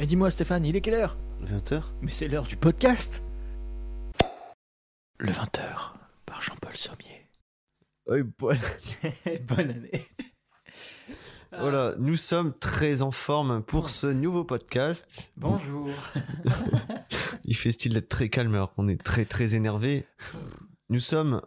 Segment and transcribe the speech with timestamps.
[0.00, 1.18] Mais dis-moi Stéphane, il est quelle heure?
[1.44, 3.20] 20h Mais c'est l'heure du podcast!
[5.18, 5.90] Le 20h,
[6.24, 7.28] par Jean-Paul Sommier.
[8.06, 8.56] Oui, bon-
[9.46, 10.06] Bonne année.
[11.52, 15.34] Voilà, nous sommes très en forme pour ce nouveau podcast.
[15.36, 15.90] Bonjour.
[17.44, 20.06] Il fait style d'être très calme alors qu'on est très très énervé.
[20.88, 21.42] Nous sommes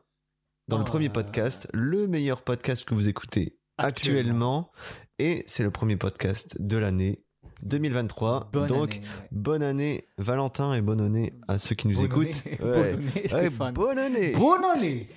[0.67, 4.71] dans le Oh premier là podcast, le meilleur podcast que vous écoutez actuellement.
[5.17, 7.23] Et c'est le premier podcast de l'année
[7.63, 8.49] 2023.
[8.53, 9.27] Bonne Donc, année, ouais.
[9.31, 12.43] bonne année Valentin et bonne année à ceux qui nous Bonne écoutent.
[12.45, 12.93] année, Ouais.
[12.93, 13.73] bonne année, Stéphane.
[13.73, 15.07] bonne année Bonne année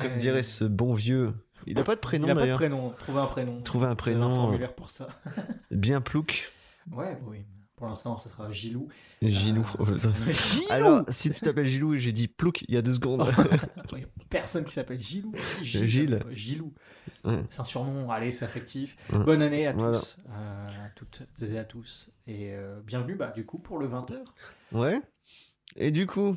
[0.00, 1.32] Comme Euh, dirait ce bon vieux.
[1.66, 2.58] Il n'a pas de prénom Il a pas de d'ailleurs.
[2.58, 3.60] prénom, trouver un prénom.
[3.62, 4.26] Trouver un prénom.
[4.26, 5.08] un formulaire pour ça.
[5.70, 6.50] Bien plouc.
[6.92, 7.38] Ouais, bah oui.
[7.76, 8.86] Pour l'instant, ça sera Gilou.
[9.20, 9.66] Gilou.
[9.80, 9.96] Euh,
[10.32, 13.28] Gilou Alors, si tu t'appelles Gilou et j'ai dit plouc il y a deux secondes.
[13.92, 15.32] Il n'y a personne qui s'appelle Gilou.
[15.58, 15.88] Si, Gilles.
[15.88, 16.14] Gilles.
[16.24, 16.72] euh, Gilou.
[17.50, 18.96] C'est un surnom, allez, c'est affectif.
[19.10, 19.98] Bonne année à tous, Voilà.
[20.30, 22.12] euh, à toutes et à tous.
[22.28, 24.18] Et euh, bienvenue, bah, du coup, pour le 20h.
[24.72, 25.00] ouais.
[25.76, 26.36] Et du coup,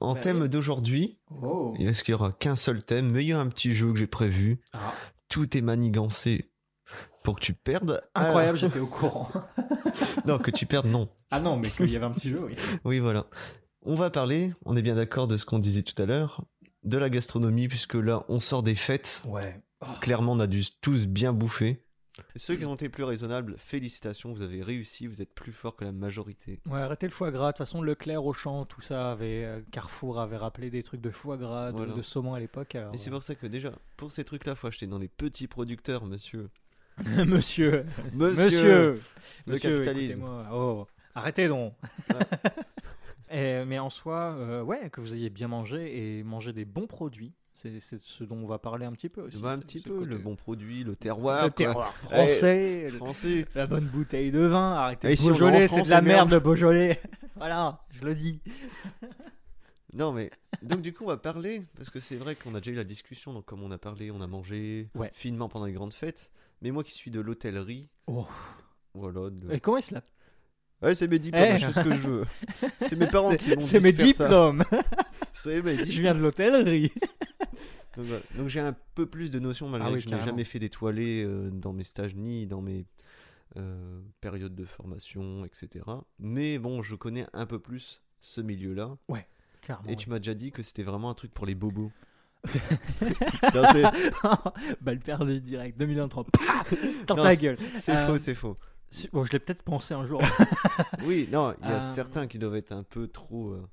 [0.00, 3.32] en Bah thème d'aujourd'hui, Oh est-ce qu'il y aura qu'un seul thème Mais il y
[3.32, 4.60] a un petit jeu que j'ai prévu.
[4.72, 4.92] Ah,
[5.28, 6.50] Tout est manigancé
[7.26, 8.00] pour que tu perdes.
[8.14, 9.28] Incroyable, j'étais au courant.
[10.26, 11.08] Non, que tu perdes, non.
[11.32, 12.54] Ah non, mais qu'il y avait un petit jeu, oui.
[12.84, 13.26] Oui, voilà.
[13.82, 16.44] On va parler, on est bien d'accord de ce qu'on disait tout à l'heure,
[16.84, 19.24] de la gastronomie, puisque là, on sort des fêtes.
[19.26, 19.60] Ouais.
[19.80, 21.82] Oh, Clairement, on a dû tous bien bouffer.
[22.36, 25.84] Ceux qui ont été plus raisonnables, félicitations, vous avez réussi, vous êtes plus fort que
[25.84, 26.60] la majorité.
[26.66, 27.48] Ouais, arrêtez le foie gras.
[27.48, 31.10] De toute façon, Leclerc, Auchan, tout ça, avait, euh, Carrefour avait rappelé des trucs de
[31.10, 31.92] foie gras, de, Voilà.
[31.92, 32.76] de saumon à l'époque.
[32.94, 36.06] Et c'est pour ça que déjà, pour ces trucs-là, faut acheter dans les petits producteurs,
[36.06, 36.48] monsieur.
[37.26, 38.70] Monsieur Monsieur, Monsieur
[39.46, 40.24] le Monsieur, capitalisme.
[40.52, 41.74] Oh, arrêtez donc
[42.10, 42.16] Ouais.
[43.30, 46.86] Et- Mais en soi, euh, ouais, que vous ayez bien mangé et mangé des bons
[46.86, 47.32] produits.
[47.52, 49.40] C'est ce dont on va parler un petit peu aussi.
[49.40, 51.44] Bah, un petit peu, le bon produit, le terroir.
[51.44, 51.54] le quoi.
[51.56, 53.46] terroir français, le- Français.
[53.54, 54.74] la bonne bouteille de vin.
[54.74, 56.28] Arrêtez Et si est en Beaujolais, c'est de la et merde.
[56.28, 57.00] merde le Beaujolais.
[57.36, 58.40] voilà, je le dis.
[59.94, 60.30] Non, mais
[60.62, 62.84] donc, du coup, on va parler, parce que c'est vrai qu'on a déjà eu la
[62.84, 65.10] discussion, donc comme on a parlé, on a mangé Ouais.
[65.14, 66.30] finement pendant les grandes fêtes.
[66.62, 68.26] Mais moi qui suis de l'hôtellerie, Oh.
[68.94, 69.30] voilà.
[69.30, 70.10] de- Et comment se l'appelle?
[70.82, 71.58] Ouais, c'est mes diplômes, Eh.
[71.58, 72.24] je fais ce que je veux.
[72.82, 74.62] C'est mes parents qui m'ont C'est mes diplômes.
[75.32, 76.02] C'est mes je diplômes.
[76.02, 76.92] viens de l'hôtellerie.
[77.96, 78.22] Donc, voilà.
[78.36, 80.58] Donc, j'ai un peu plus de notions malgré Ah oui, que je n'ai jamais fait
[80.58, 82.84] d'étoilé euh, dans mes stages ni dans mes
[83.56, 85.84] euh, périodes de formation, etc.
[86.18, 88.98] Mais bon, je connais un peu plus ce milieu-là.
[89.62, 89.88] Clairement.
[89.88, 91.90] Et tu m'as déjà dit que c'était vraiment un truc pour les bobos.
[93.54, 93.62] Non,
[94.80, 96.24] Balle perdue direct, 2023.
[96.24, 96.64] Pah
[97.06, 97.58] Dans ta gueule.
[97.78, 98.54] c'est Euh, faux, c'est faux.
[99.12, 100.22] Bon, je l'ai peut-être pensé un jour.
[101.04, 103.50] Oui, non, il y a Euh, certains qui doivent être un peu trop.
[103.50, 103.66] euh,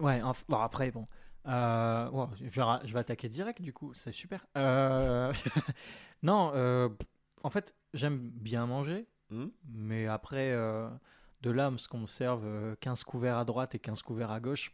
[0.00, 1.04] Ouais, bon, après, bon.
[1.46, 2.08] Euh,
[2.40, 4.46] je, vais, je vais attaquer direct, du coup, c'est super.
[6.22, 6.52] Non,
[7.42, 10.52] en fait, j'aime bien manger, hmm mais après,
[11.40, 14.30] de là, à ce qu'on me serve euh, 15 couverts à droite et 15 couverts
[14.30, 14.72] à gauche,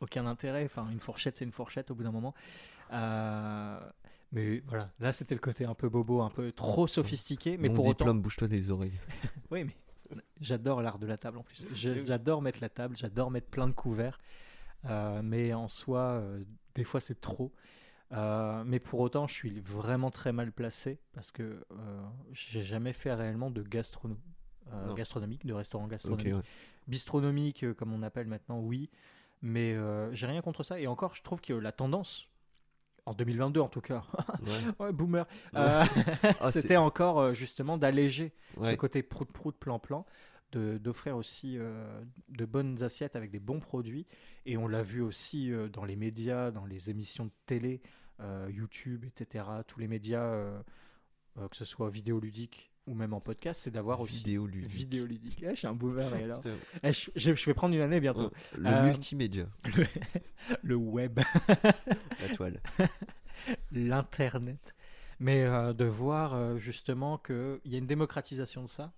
[0.00, 0.64] aucun intérêt.
[0.64, 2.34] Enfin, une fourchette, c'est une fourchette au bout d'un moment.
[2.92, 3.80] Euh,
[4.32, 7.74] mais voilà, là, c'était le côté un peu bobo, un peu trop sophistiqué, mais Mon
[7.74, 8.14] pour autant.
[8.14, 8.98] bouge-toi les oreilles.
[9.50, 9.76] Oui, mais
[10.40, 11.66] j'adore l'art de la table en plus.
[11.72, 14.20] J'adore mettre la table, j'adore mettre plein de couverts.
[14.86, 16.42] Euh, mais en soi, euh,
[16.74, 17.52] des fois c'est trop.
[18.12, 21.64] Euh, mais pour autant, je suis vraiment très mal placé parce que
[22.32, 24.16] j'ai jamais fait réellement de gastrono
[24.86, 24.94] Non.
[24.94, 26.34] gastronomique, de restaurant gastronomique.
[26.34, 26.42] ouais.
[26.88, 28.88] Bistronomique, comme on appelle maintenant, oui.
[29.42, 30.78] Mais euh, j'ai rien contre ça.
[30.80, 32.28] Et encore, je trouve que la tendance,
[33.06, 34.04] en 2022 en tout cas,
[34.42, 34.86] Ouais.
[34.86, 35.60] ouais, boomer, Ouais.
[35.60, 35.84] euh,
[36.40, 40.04] Ah, c'était encore euh, justement d'alléger ce côté prout-prout, plan-plan,
[40.52, 44.06] d'offrir aussi euh, de bonnes assiettes avec des bons produits.
[44.46, 47.80] Et on l'a vu aussi dans les médias, dans les émissions de télé,
[48.48, 49.44] YouTube, etc.
[49.66, 50.34] Tous les médias,
[51.36, 54.16] que ce soit vidéoludique ou même en podcast, c'est d'avoir aussi.
[54.24, 54.46] Vidéo
[55.06, 55.44] ludique.
[55.46, 56.42] Ah, je suis un boomer, et alors
[56.82, 58.24] Eh, je, je- je vais prendre une année bientôt.
[58.24, 58.58] ouais.
[58.58, 59.46] Le Euh, multimédia,
[59.76, 59.86] Le,
[60.62, 61.20] le web.
[61.48, 62.60] la toile.
[63.72, 64.74] l'internet,
[65.18, 68.92] mais euh, de voir euh, justement qu'il y a une démocratisation de ça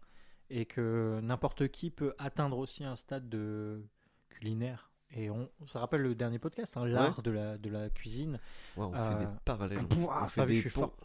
[0.50, 3.82] et que n'importe qui peut atteindre aussi un stade de
[4.28, 4.90] culinaire.
[5.14, 8.38] Et on, ça rappelle le dernier podcast, hein, l'art de, la, de la cuisine,
[8.76, 9.86] Ouais, on fait Euh, des parallèles.
[9.86, 10.80] Pouah, on fait vu, des ponts.
[10.80, 10.96] fort.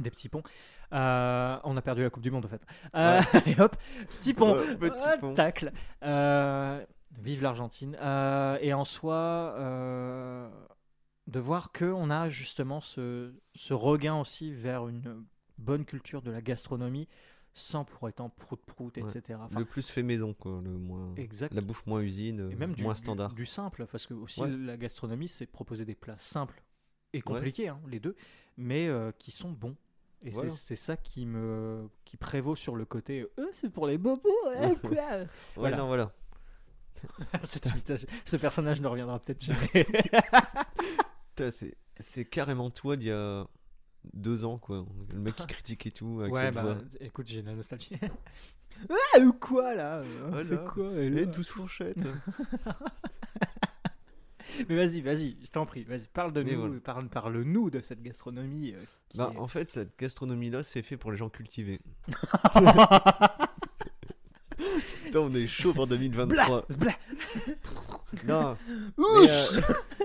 [0.00, 0.42] des petits ponts.
[0.92, 2.62] Euh, on a perdu la Coupe du Monde en fait.
[2.94, 3.20] Euh,
[3.58, 3.76] hop,
[4.18, 5.34] petit pont, petit pont.
[5.34, 5.72] tacle.
[6.02, 6.84] Euh,
[7.18, 7.94] vive l'Argentine.
[8.60, 9.54] Et en soi,
[11.26, 15.24] de voir que on a justement ce, ce regain aussi vers une
[15.58, 17.06] bonne culture de la gastronomie,
[17.54, 19.02] sans pour autant prout-prout, Ouais.
[19.02, 19.38] etc.
[19.42, 20.60] Enfin, Le plus fait maison, quoi.
[20.64, 21.14] Le moins...
[21.16, 21.52] exact.
[21.54, 23.32] La bouffe moins usine, Et même du, moins standard.
[23.34, 24.48] Du, simple, parce que aussi Ouais.
[24.50, 26.62] la gastronomie, c'est proposer des plats simples
[27.12, 28.16] et compliqués, hein, les deux,
[28.56, 29.76] mais euh, qui sont bons.
[30.22, 30.50] Et Voilà.
[30.50, 34.28] c'est c'est ça qui me qui prévaut sur le côté euh, c'est pour les bobos
[34.56, 35.26] hein, quoi Ouais,
[35.56, 35.76] Voilà.
[35.78, 36.12] non, voilà.
[38.26, 39.86] Ce personnage ne reviendra peut-être jamais
[41.52, 43.46] C'est c'est carrément toi d'il y a
[44.14, 44.84] deux ans, quoi.
[45.12, 46.76] Le mec qui critique et tout, avec ouais cette bah voix.
[47.00, 47.96] écoute j'ai de la nostalgie
[48.88, 50.02] ah ou quoi là?
[50.44, 51.24] Fait quoi là?
[51.26, 51.98] douce fourchette
[54.68, 56.80] mais vas-y vas-y je t'en prie vas-y parle de Mais nous voilà.
[56.80, 60.82] parle parle nous de cette gastronomie euh, qui Bah, est- en fait, cette gastronomie-là, c'est
[60.82, 61.80] fait pour les gens cultivés.
[65.04, 66.66] Putain, on est chaud pour 2023.
[66.76, 66.92] Blah
[68.24, 68.56] non,
[68.98, 69.60] mais, Ouch euh,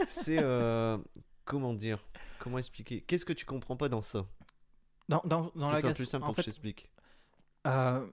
[0.10, 0.38] c'est.
[0.42, 0.98] euh,
[1.44, 2.00] comment dire
[2.40, 3.02] Comment expliquer?
[3.02, 4.26] Qu'est-ce que tu comprends pas dans ça?
[5.10, 6.90] Dans, dans, dans la C'est ça, gas- plus simple en pour fait, que je t'explique.
[7.68, 8.06] Euh,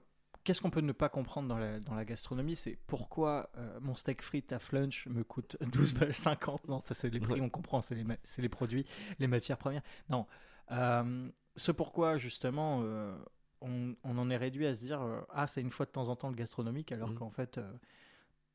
[0.43, 3.95] Qu'est-ce qu'on peut ne pas comprendre dans la, dans la gastronomie C'est pourquoi euh, mon
[3.95, 6.67] steak frites à flunch me coûte 12 balles 50.
[6.67, 7.41] Non, ça c'est les prix, Ouais.
[7.41, 8.85] on comprend, c'est les, c'est les produits,
[9.19, 9.83] les matières premières.
[10.09, 10.27] Non.
[10.71, 13.15] Euh, ce pourquoi justement euh,
[13.61, 16.15] on, on en est réduit à se dire Ah, c'est une fois de temps en
[16.15, 17.17] temps le gastronomique, alors Mhm.
[17.19, 17.59] qu'en fait.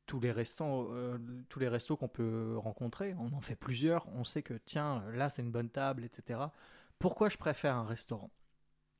[0.05, 1.19] tous les restants, euh,
[1.49, 4.07] tous les restos qu'on peut rencontrer, on en fait plusieurs.
[4.15, 6.39] On sait que tiens, là c'est une bonne table, etc.
[6.97, 8.31] Pourquoi je préfère un restaurant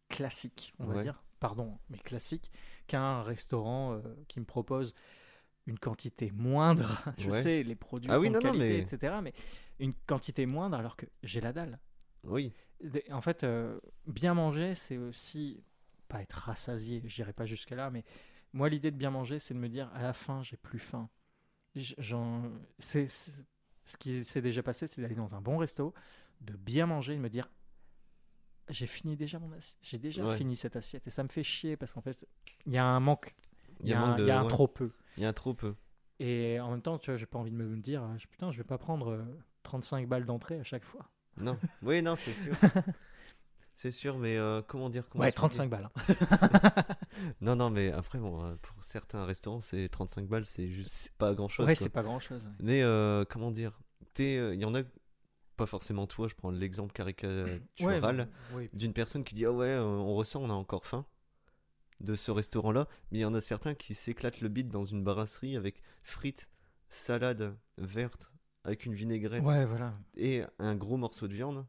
[0.08, 2.52] classique, on va dire, pardon, mais classique,
[2.90, 4.94] qu'un restaurant euh, qui me propose
[5.68, 7.02] une quantité moindre.
[7.18, 7.42] Je Ouais.
[7.42, 9.16] sais, les produits Ah sont oui, de non, non, qualité, mais- etc.
[9.24, 9.34] Mais
[9.80, 11.80] une quantité moindre alors que j'ai la dalle.
[12.24, 12.54] Oui,
[13.12, 15.64] En fait, euh, bien manger, c'est aussi
[16.08, 18.04] pas être rassasié, je dirais pas jusque là, mais
[18.52, 21.08] moi l'idée de bien manger, c'est de me dire à la fin j'ai plus faim.
[22.80, 23.08] C'est-
[23.86, 25.94] ce qui s'est déjà passé, c'est d'aller dans un bon resto,
[26.42, 27.50] de bien manger, et de me dire
[28.70, 30.38] j'ai fini déjà mon assiette, j'ai déjà Ouais.
[30.38, 32.26] fini cette assiette et ça me fait chier parce qu'en fait
[32.66, 33.36] il y a un manque,
[33.82, 34.48] il y, a, un- de- il y a un ouais.
[34.50, 34.92] trop peu.
[35.18, 35.76] Il y a un trop peu.
[36.20, 38.58] Et en même temps, tu vois, j'ai pas envie de me dire euh, putain, je
[38.58, 39.24] vais pas prendre euh,
[39.64, 41.10] 35 balles d'entrée à chaque fois.
[41.38, 42.54] Non, oui, non, c'est sûr.
[43.78, 45.90] c'est sûr, mais euh, comment dire comment Ouais, expliquer 35 balles.
[45.96, 46.84] hein.
[47.42, 51.34] Non, non, mais après, bon, euh, pour certains restaurants, c'est 35 balles, c'est juste pas
[51.34, 51.66] grand chose.
[51.68, 52.50] Ouais, c'est pas grand chose.
[52.60, 53.80] Mais euh, comment dire
[54.20, 54.82] euh, Il y en a,
[55.60, 58.70] pas forcément toi, je prends l'exemple caricatural oui.
[58.74, 61.06] d'une personne qui dit Ah ouais, euh, on ressent, on a encore faim
[62.00, 62.88] de ce restaurant-là.
[63.12, 66.50] Mais il y en a certains qui s'éclatent le bide dans une brasserie avec frites,
[66.90, 68.32] salade verte,
[68.64, 69.94] avec une vinaigrette Ouais, voilà.
[70.16, 71.66] et un gros morceau de viande.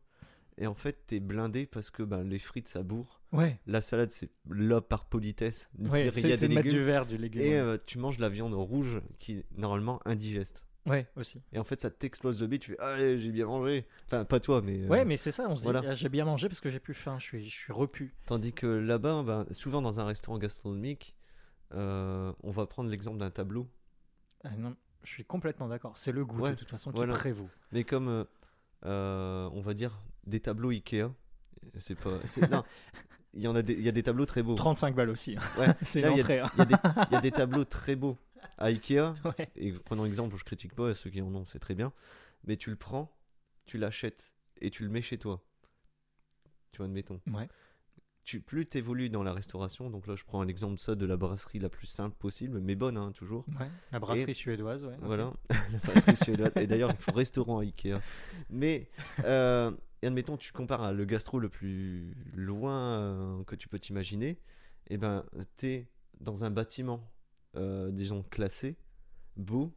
[0.58, 3.22] Et en fait, t'es blindé parce que ben, les frites, ça bourre.
[3.32, 5.70] Ouais, La salade, c'est là par politesse.
[5.78, 6.72] ouais c'est des légumes.
[6.72, 7.42] du verre, du légume.
[7.42, 7.56] Et ouais.
[7.58, 10.64] euh, tu manges la viande rouge qui est normalement indigeste.
[10.86, 11.42] Ouais, aussi.
[11.52, 12.62] Et en fait, ça t'explose le bide.
[12.62, 13.86] Tu fais Allez, j'ai bien mangé.
[14.06, 14.80] Enfin, pas toi, mais.
[14.82, 16.80] euh, Ouais, mais c'est ça, on se dit, ah, j'ai bien mangé parce que j'ai
[16.80, 18.14] plus faim, je suis, je suis repu.
[18.26, 21.16] Tandis que là-bas, ben, souvent dans un restaurant gastronomique,
[21.74, 23.68] euh, on va prendre l'exemple d'un tableau.
[24.42, 24.74] Ah, non,
[25.04, 25.92] je suis complètement d'accord.
[25.96, 27.12] C'est le goût Ouais, de toute façon voilà.
[27.12, 27.48] qui prévaut.
[27.72, 28.24] Mais comme, euh,
[28.86, 31.10] euh, on va dire, des tableaux Ikea.
[31.78, 32.18] C'est pas.
[32.50, 32.64] non,
[33.34, 34.54] il y en a des, il y a des tableaux très beaux.
[34.54, 35.36] 35 balles aussi.
[35.36, 35.42] hein.
[35.60, 35.66] Ouais.
[35.82, 36.38] c'est l'entrée.
[36.40, 36.50] hein.
[36.56, 38.16] Il y a des tableaux très beaux
[38.60, 39.14] à Ikea.
[39.24, 39.50] Ouais.
[39.56, 41.92] Et prenons exemple, je critique pas ceux qui en ont, c'est très bien.
[42.44, 43.14] Mais tu le prends,
[43.66, 45.42] tu l'achètes et tu le mets chez toi.
[46.72, 47.20] Tu vois, admettons.
[47.32, 47.48] Ouais.
[48.24, 51.06] Tu, plus tu évolues dans la restauration, donc là je prends l'exemple de ça de
[51.06, 53.44] la brasserie la plus simple possible, mais bonne hein, toujours.
[53.58, 54.94] Ouais, La brasserie suédoise, ouais.
[55.00, 55.32] Voilà,
[55.72, 56.52] la brasserie suédoise.
[56.56, 57.98] Et d'ailleurs, il faut restaurant à Ikea.
[58.50, 58.88] Mais,
[59.24, 59.72] euh,
[60.02, 64.38] et admettons, tu compares à le gastro le plus loin euh, que tu peux t'imaginer,
[64.88, 65.24] et ben,
[65.56, 65.88] t'es
[66.20, 67.10] dans un bâtiment,
[67.56, 68.76] euh, disons, classé,
[69.36, 69.72] beau,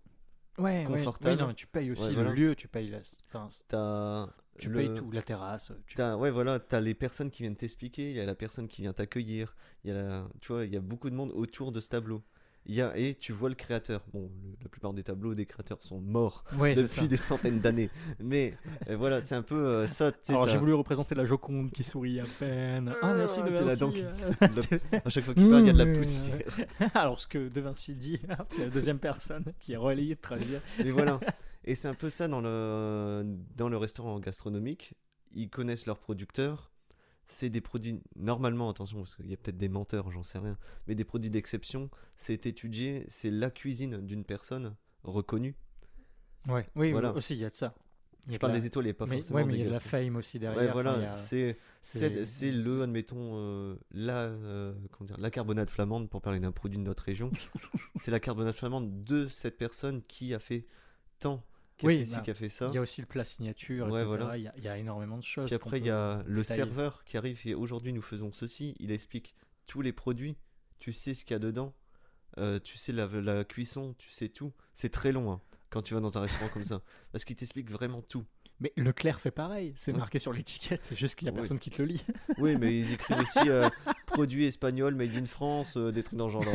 [0.59, 0.83] Ouais, ouais.
[0.85, 1.35] Confortable.
[1.35, 2.31] Oui, non, mais tu payes aussi Ouais, le voilà.
[2.33, 2.99] lieu, tu payes la.
[3.27, 4.27] Enfin, t'as.
[4.59, 5.71] tu le- payes tout, la terrasse.
[5.87, 5.95] Tu...
[5.95, 8.83] T'as, ouais, voilà, t'as les personnes qui viennent t'expliquer, il y a la personne qui
[8.83, 11.71] vient t'accueillir, il y a la- tu vois, il y a beaucoup de monde autour
[11.71, 12.23] de ce tableau.
[12.65, 14.01] Il y a, et tu vois le créateur.
[14.13, 17.89] Bon, le- la plupart des tableaux des créateurs sont morts c'est depuis des centaines d'années.
[18.19, 18.53] Mais
[18.89, 20.11] euh, voilà, c'est un peu euh, ça.
[20.29, 22.93] Alors j'ai voulu représenter la Joconde qui sourit à peine.
[23.01, 23.79] Ah merci de là, Vinci.
[23.81, 23.95] donc,
[24.41, 24.99] euh.
[25.03, 25.97] À chaque fois qu'il parle, il y a de la Mmh.
[25.97, 26.43] poussière.
[26.93, 30.21] Alors ce que De Vinci dit, y a la deuxième personne qui est relayée de
[30.21, 30.61] traduire.
[30.79, 31.19] Mais voilà.
[31.65, 34.93] Et c'est un peu ça dans le, dans le restaurant gastronomique.
[35.33, 36.71] Ils connaissent leurs producteurs.
[37.33, 40.55] C'est des produits, normalement, attention, parce qu'il y a peut-être des menteurs, j'en sais rien,
[40.87, 41.89] mais des produits d'exception.
[42.15, 45.55] C'est étudié, c'est la cuisine d'une personne reconnue.
[46.47, 47.11] Ouais, oui, Voilà.
[47.13, 47.73] aussi il y a de ça.
[48.27, 49.69] Je parle la- des étoiles et pas mais, forcément ouais, mais des il y a
[49.69, 50.61] de la fame aussi derrière.
[50.61, 51.57] Ouais, voilà, a- c'est
[52.51, 56.83] le, admettons, euh, la, euh, comment dire, la carbonate flamande, pour parler d'un produit de
[56.83, 57.31] notre région.
[57.95, 60.67] c'est la carbonate flamande de cette personne qui a fait
[61.19, 61.43] tant,
[61.83, 62.67] qui a Oui, fait ci, qui a fait ça.
[62.71, 64.17] Il y a aussi le plat signature, Ouais, etc.
[64.17, 64.37] voilà.
[64.37, 65.45] Il, y a, il y a énormément de choses.
[65.47, 66.61] Puis après, il y a le détailler.
[66.63, 68.75] serveur qui arrive et aujourd'hui nous faisons ceci.
[68.79, 69.35] Il explique
[69.67, 70.35] tous les produits.
[70.79, 71.73] Tu sais ce qu'il y a dedans.
[72.39, 73.95] Euh, tu sais la, la cuisson.
[73.97, 74.51] Tu sais tout.
[74.73, 76.81] C'est très long hein, quand tu vas dans un restaurant comme ça.
[77.11, 78.25] Parce qu'il t'explique vraiment tout.
[78.59, 79.97] Mais Leclerc fait pareil, c'est Ouais.
[79.97, 82.05] marqué sur l'étiquette, c'est juste qu'il y a personne qui te le lit.
[82.37, 83.67] Oui, mais ils écrivent aussi euh,
[84.05, 86.45] produits espagnols, made in France, euh, des trucs dans le genre,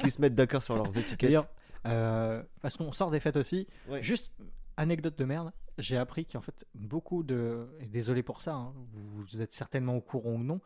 [0.00, 1.28] qui se mettent d'accord sur leurs étiquettes.
[1.28, 1.46] D'ailleurs,
[1.86, 4.02] euh, parce qu'on sort des fêtes aussi, Ouais.
[4.02, 4.32] juste
[4.76, 9.42] anecdote de merde, j'ai appris qu'en fait beaucoup de, et désolé pour ça, hein, vous
[9.42, 10.60] êtes certainement au courant ou non,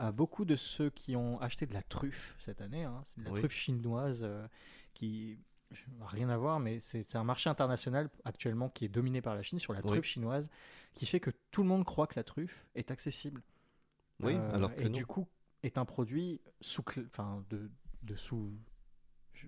[0.00, 3.24] euh, beaucoup de ceux qui ont acheté de la truffe cette année, hein, c'est de
[3.24, 3.40] la Oui.
[3.40, 4.46] truffe chinoise euh,
[4.94, 5.38] qui
[6.00, 9.58] rien à voir, mais c'est un marché international actuellement qui est dominé par la Chine
[9.58, 9.88] sur la Oui.
[9.88, 10.50] truffe chinoise,
[10.92, 13.42] qui fait que tout le monde croit que la truffe est accessible.
[14.20, 14.90] Oui, Euh, alors que et non.
[14.90, 15.26] du coup
[15.62, 17.70] est un produit sous, enfin de,
[18.02, 18.52] de sous.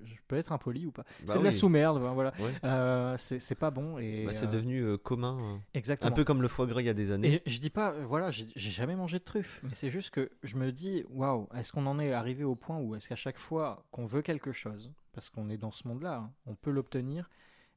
[0.04, 2.32] Je, peux être impoli ou pas Bah C'est de la sous-merde, voilà.
[2.40, 2.52] Ouais.
[2.64, 6.10] Euh, c'est pas bon et Bah, c'est euh, devenu euh, commun, euh, exactement.
[6.10, 7.42] un peu comme le foie gras il y a des années.
[7.46, 10.30] Et je dis pas, euh, voilà, j'ai jamais mangé de truffe, mais c'est juste que
[10.42, 13.38] je me dis, waouh, est-ce qu'on en est arrivé au point où est-ce qu'à chaque
[13.38, 17.28] fois qu'on veut quelque chose, parce qu'on est dans ce monde-là, hein, on peut l'obtenir,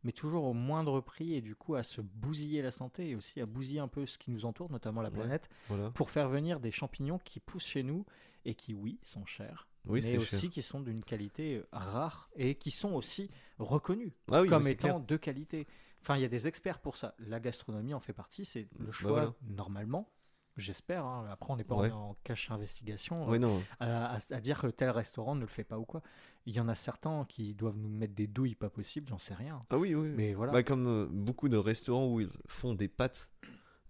[0.03, 3.41] mais toujours au moindre prix et du coup à se bousiller la santé et aussi
[3.41, 5.15] à bousiller un peu ce qui nous entoure, notamment la Ouais.
[5.15, 5.89] planète, Voilà.
[5.91, 8.05] pour faire venir des champignons qui poussent chez nous
[8.45, 10.49] et qui, oui, sont chers, Oui, mais aussi cher.
[10.49, 13.29] qui sont d'une qualité euh, rare et qui sont aussi
[13.59, 14.99] reconnus Ah oui, comme étant clair.
[15.01, 15.67] de qualité.
[16.01, 17.15] Enfin, il y a des experts pour ça.
[17.19, 18.45] La gastronomie en fait partie.
[18.45, 20.09] C'est le Bah choix, normalement,
[20.55, 21.05] j'espère.
[21.05, 21.27] hein.
[21.31, 21.91] Après, on n'est pas Ouais.
[21.91, 23.63] en, cache investigation non.
[23.79, 26.01] à, à- à dire que tel restaurant ne le fait pas ou quoi.
[26.45, 29.33] Il y en a certains qui doivent nous mettre des douilles pas possibles, j'en sais
[29.33, 29.65] rien.
[29.69, 30.09] Ah oui, oui.
[30.15, 30.53] Mais voilà.
[30.53, 33.29] Bah, comme euh, beaucoup de restaurants où ils font des pâtes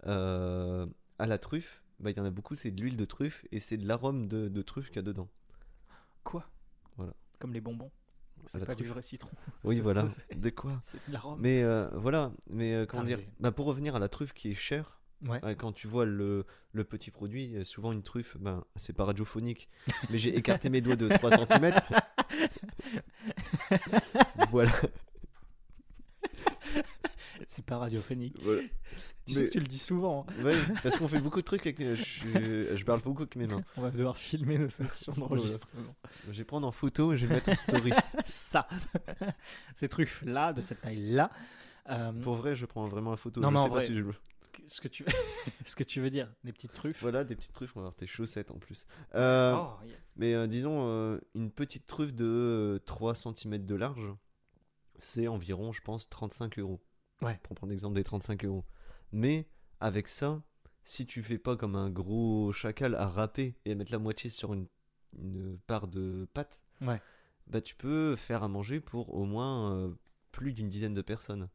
[0.06, 0.88] euh,
[1.20, 3.60] à la truffe, bah, il y en a beaucoup, c'est de l'huile de truffe et
[3.60, 5.28] c'est de l'arôme de, de truffe qu'il y a dedans.
[6.28, 6.44] Quoi
[6.98, 7.14] Voilà.
[7.40, 7.90] Comme les bonbons.
[8.48, 9.32] C'est pas du vrai citron.
[9.64, 10.06] Oui, voilà.
[10.36, 10.82] De quoi.
[11.38, 14.56] Mais euh, voilà, mais euh, comment dire bah, Pour revenir à la truffe qui est
[14.56, 15.40] chère, Ouais.
[15.44, 19.68] euh, quand tu vois le, le petit produit, souvent une truffe, ben, c'est pas radiophonique,
[20.12, 21.74] mais j'ai écarté mes doigts de 3 cm.
[24.52, 24.72] voilà.
[27.50, 28.36] C'est pas radiophonique.
[28.42, 28.62] voilà.
[29.26, 30.26] Tu sais Mais- que tu le dis souvent.
[30.30, 30.44] hein.
[30.44, 31.80] Ouais, parce qu'on fait beaucoup de trucs avec.
[31.80, 33.64] Je, je parle beaucoup avec mes mains.
[33.78, 35.96] On va devoir filmer nos sessions d'enregistrement.
[36.30, 37.92] Je vais prendre en photo et je vais mettre en story.
[38.26, 38.68] ça,
[39.78, 41.32] ces trucs là de cette taille là.
[42.22, 43.40] Pour vrai, je prends vraiment en photo.
[43.40, 43.86] Non, je mais en pas vrai.
[43.86, 44.04] si je...
[44.66, 45.06] ce que tu,
[45.66, 47.02] ce que tu veux dire, les petites truffes.
[47.02, 48.86] Voilà, des petites truffes, on va voir tes chaussettes en plus.
[49.16, 49.96] Euh, Oh, yeah.
[50.18, 54.12] Mais euh, disons, euh, une petite truffe de euh, 3 cm de large,
[54.98, 56.82] c'est environ, je pense, 35 euros.
[57.22, 57.40] Ouais.
[57.44, 58.66] Pour prendre l'exemple des 35 euros.
[59.12, 59.48] Mais
[59.80, 60.42] avec ça,
[60.84, 64.30] si tu fais pas comme un gros chacal à râper et à mettre la moitié
[64.30, 64.68] sur une,
[65.20, 67.02] une part de pâte, Ouais.
[67.48, 69.94] bah tu peux faire à manger pour au moins euh,
[70.32, 71.50] plus d'une dizaine de personnes.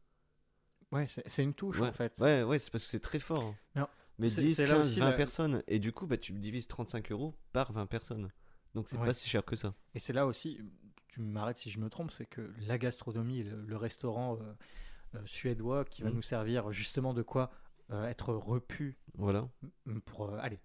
[0.91, 1.87] Ouais, c'est une touche Ouais.
[1.87, 2.17] en fait.
[2.19, 3.41] Ouais, ouais, c'est parce que c'est très fort.
[3.43, 3.55] hein.
[3.75, 3.87] Non.
[4.19, 5.63] Mais C'est- 10, c'est là 15, aussi 20 la- personnes.
[5.67, 8.29] Et du coup, bah, tu divises 35 euros par 20 personnes.
[8.75, 9.05] Donc c'est Ouais.
[9.07, 9.73] pas si cher que ça.
[9.95, 10.59] Et c'est là aussi,
[11.07, 14.53] tu m'arrêtes si je me trompe, c'est que la gastronomie, le, le restaurant euh,
[15.25, 16.13] suédois qui va Mm.
[16.15, 17.51] nous servir justement de quoi
[17.91, 19.47] euh, être repu Voilà.
[20.05, 20.59] pour, euh, allez,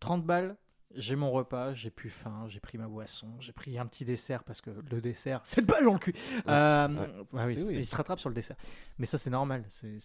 [0.00, 0.56] 30 balles,
[0.96, 4.42] j'ai mon repas, j'ai plus faim, j'ai pris ma boisson, j'ai pris un petit dessert
[4.42, 6.12] parce que le dessert, c'est balle dans le cul.
[6.48, 7.26] Euh, ouais.
[7.32, 7.76] ouais, oui, Oui.
[7.78, 8.56] Il se rattrape sur le dessert.
[8.98, 9.64] Mais ça, c'est normal.
[9.68, 9.98] C'est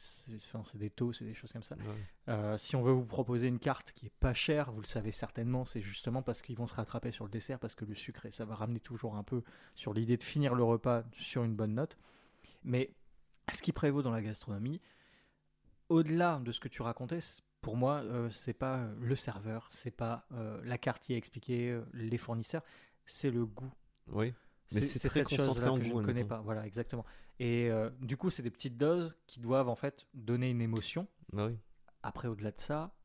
[0.53, 1.75] enfin, des taux, c'est des choses comme ça.
[1.75, 1.83] Ouais.
[2.29, 5.11] Euh, si on veut vous proposer une carte qui est pas chère, vous le savez
[5.11, 8.27] certainement, c'est justement parce qu'ils vont se rattraper sur le dessert, parce que le sucre,
[8.27, 9.41] et ça va ramener toujours un peu
[9.73, 11.97] sur l'idée de finir le repas sur une bonne note.
[12.63, 12.91] Mais
[13.53, 14.81] ce qui prévaut dans la gastronomie,
[15.89, 17.19] au-delà de ce que tu racontais,
[17.61, 21.17] pour moi, euh, c'est pas euh, le serveur, c'est pas euh, la carte qui a
[21.17, 22.63] expliqué euh, les fournisseurs,
[23.05, 23.71] c'est le goût.
[24.07, 24.33] Oui.
[24.71, 26.41] Mais c'est cette chose-là que je ne connais pas.
[26.41, 27.05] Voilà, exactement.
[27.39, 31.07] Et euh, du coup, c'est des petites doses qui doivent en fait donner une émotion.
[31.33, 31.57] Bah oui.
[32.01, 32.95] Après, au-delà de ça,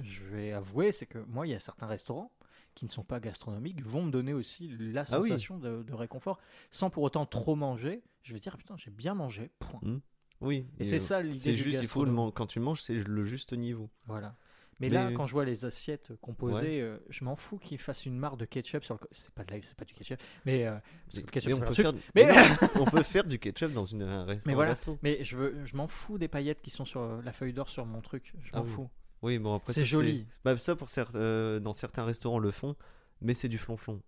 [0.00, 2.30] je vais avouer, c'est que moi, il y a certains restaurants
[2.76, 5.28] qui ne sont pas gastronomiques vont me donner aussi la Ah oui.
[5.28, 6.38] sensation de, de réconfort,
[6.70, 8.02] sans pour autant trop manger.
[8.22, 9.80] Je vais dire, putain, j'ai bien mangé, point.
[10.40, 10.66] Oui.
[10.78, 12.94] Et c'est euh, ça l'idée C'est du juste, il faut le quand tu manges, c'est
[12.94, 13.90] le juste niveau.
[14.06, 14.36] Voilà.
[14.78, 18.06] Mais, Mais- là, quand je vois les assiettes composées, euh, je m'en fous qu'ils fassent
[18.06, 19.00] une marre de ketchup sur le.
[19.10, 20.70] C'est pas de la- c'est pas du ketchup, mais euh,
[21.04, 22.46] parce que Mais, le ketchup, mais c'est on, peut faire, Mais- mais non,
[22.86, 24.70] on peut faire du ketchup dans une, un restaurant voilà.
[24.70, 24.98] gastro.
[25.02, 27.68] Mais je veux, je m'en fous des paillettes qui sont sur euh, la feuille d'or
[27.68, 28.32] sur mon truc.
[28.40, 28.70] Je m'en Ah oui.
[28.70, 28.90] fous.
[29.20, 30.26] Oui, bon après C'est joli.
[30.46, 32.74] Bah ça pour euh, dans certains restaurants le font,
[33.20, 34.00] mais c'est du flonflon.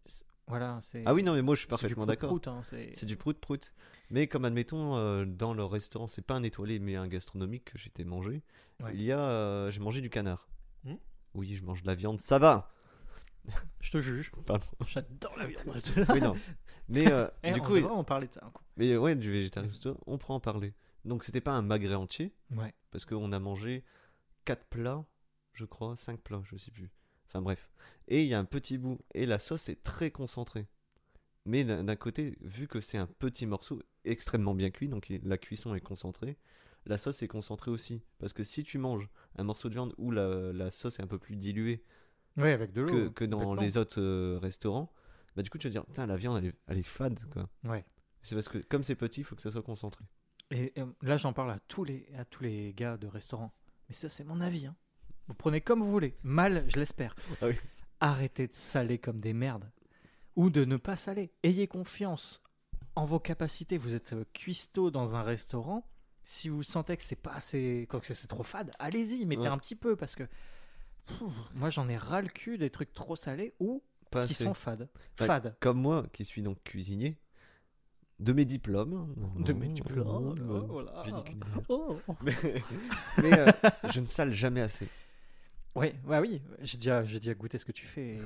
[0.49, 0.81] Voilà.
[1.07, 2.29] Ah oui non mais moi je suis parfaitement d'accord.
[2.31, 3.75] prout-prout, hein, c'est- du prout prout.
[4.11, 7.79] Mais comme admettons euh, dans leur restaurant, c'est pas un étoilé mais un gastronomique que
[7.79, 8.43] j'étais mangé.
[8.83, 8.91] Ouais.
[8.95, 10.49] Il y a euh, j'ai mangé du canard.
[10.85, 10.97] Hmm
[11.35, 12.71] Oui, je mange de la viande, ça va.
[13.81, 14.31] Je te juge.
[14.89, 15.83] J'adore la viande.
[16.11, 16.35] oui non.
[16.89, 18.41] Mais euh, Eh, du on coup, devrait en parler de ça.
[18.45, 18.63] un coup.
[18.77, 20.75] mais ouais, du végétarisme, on pourra en parler.
[21.05, 22.73] Donc c'était pas un magret entier Ouais.
[22.91, 23.85] parce qu'on a mangé
[24.45, 25.05] 4 plats,
[25.55, 26.91] je crois, 5 plats, je sais plus.
[27.33, 27.71] Enfin bref.
[28.09, 30.67] Et il y a un petit bout et la sauce est très concentrée.
[31.47, 35.75] Mais d'un côté, vu que c'est un petit morceau extrêmement bien cuit, donc la cuisson
[35.75, 36.37] est concentrée,
[36.87, 38.03] la sauce est concentrée aussi.
[38.19, 41.07] Parce que si tu manges un morceau de viande où la, la sauce est un
[41.09, 41.83] peu plus diluée
[42.37, 42.93] Oui, avec de l'eau.
[42.93, 44.93] que, que dans les autres euh, restaurants,
[45.35, 47.49] bah du coup tu vas dire, putain, la viande elle est, elle est fade quoi.
[47.65, 47.85] Ouais.
[48.21, 50.05] C'est parce que comme c'est petit, il faut que ça soit concentré.
[50.53, 53.53] Et là, j'en parle à tous les à tous les gars de restaurant.
[53.89, 54.67] Mais ça, c'est mon avis.
[54.67, 54.77] hein.
[55.29, 56.17] Vous prenez comme vous voulez.
[56.23, 57.15] Mal, je l'espère.
[57.41, 57.55] Ah oui.
[58.01, 59.71] Arrêtez de saler comme des merdes.
[60.37, 61.31] Ou de ne pas saler.
[61.43, 62.43] Ayez confiance
[62.97, 63.79] en vos capacités.
[63.79, 65.87] Vous êtes euh, cuistot dans un restaurant.
[66.25, 69.49] Si vous sentez que c'est pas assez, que c'est trop fade, allez-y, mettez Ouais.
[69.49, 70.23] un petit peu parce que
[71.07, 71.21] pff,
[71.55, 74.45] moi j'en ai ras le cul des trucs trop salés ou Pas qui assez.
[74.45, 74.89] sont fades.
[75.17, 75.57] Fades.
[75.59, 77.19] Comme moi qui suis donc cuisinier,
[78.21, 79.13] de mes diplômes.
[79.41, 80.35] De mes diplômes.
[80.49, 81.03] oh, voilà.
[81.05, 81.61] j'ai dit culinaire.
[81.69, 81.99] Oh.
[82.23, 82.35] Mais,
[83.19, 83.47] mais, euh,
[83.93, 84.87] je ne sale jamais assez.
[85.75, 88.17] Ouais, ouais, oui, j'ai déjà, j'ai déjà goûté ce que tu fais.
[88.17, 88.25] et, euh,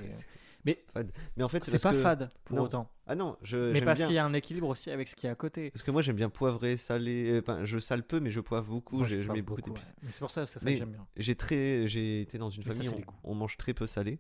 [0.65, 1.13] Mais- Fade.
[1.37, 2.65] Mais en fait, C'est pas que- fade pour non.
[2.65, 2.91] autant.
[3.07, 3.73] Ah non, je.
[3.73, 5.71] Mais parce qu'il y a un équilibre aussi avec ce qu'il y a à côté.
[5.71, 7.31] Parce que moi j'aime bien poivrer, saler.
[7.31, 8.99] euh, Enfin, je sale peu, mais je poivre beaucoup.
[8.99, 9.91] Moi, je mets beaucoup beaucoup, d'épices.
[9.91, 9.95] ouais.
[10.03, 11.07] Mais c'est pour ça, c'est ça Mais- que j'aime bien.
[11.17, 14.19] J'ai très, j'ai été dans une Mais famille où on, on mange très peu salé.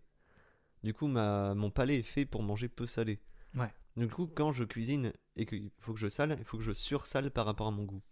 [0.84, 3.18] Du coup, ma, mon palais est fait pour manger peu salé.
[3.56, 3.72] Ouais.
[3.96, 6.72] Du coup, quand je cuisine et qu'il faut que je sale, il faut que je
[6.72, 8.02] sursale par rapport à mon goût.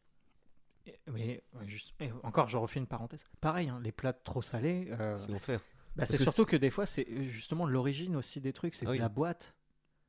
[1.11, 3.25] Mais ouais, juste, et encore, je refais une parenthèse.
[3.41, 5.61] Pareil, hein, les plats trop salés, euh, C'est l'enfer.
[5.97, 8.91] bah, c'est surtout que des fois, c'est euh, justement l'origine aussi des trucs, c'est Ah
[8.91, 8.99] de oui.
[8.99, 9.55] la boîte.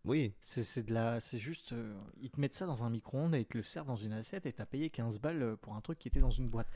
[0.03, 3.39] Oui, C'est de la, c'est juste, euh, ils te mettent ça dans un micro-ondes et
[3.39, 5.82] ils te le servent dans une assiette et t'as payé 15 balles euh, pour un
[5.82, 6.67] truc qui était dans une boîte.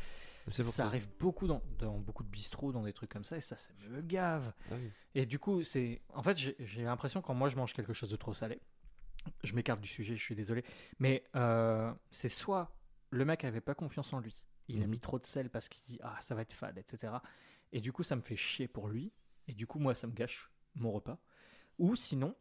[0.47, 3.55] Ça arrive beaucoup dans, dans beaucoup de bistrots, dans des trucs comme ça et ça,
[3.55, 4.51] ça me gave.
[4.71, 4.89] Ah oui.
[5.13, 6.01] Et du coup, c'est.
[6.15, 8.59] En fait, j'ai j'ai l'impression quand moi je mange quelque chose de trop salé,
[9.43, 10.63] je m'écarte du sujet, je suis désolé,
[10.97, 12.71] mais euh, c'est soit
[13.11, 14.35] le mec avait pas confiance en lui,
[14.67, 14.91] il a Mhm.
[14.91, 17.13] mis trop de sel parce qu'il se dit ah ça va être fade, etc.
[17.71, 19.11] Et du coup, ça me fait chier pour lui,
[19.47, 21.19] et du coup, moi, ça me gâche mon repas.
[21.77, 22.35] Ou sinon,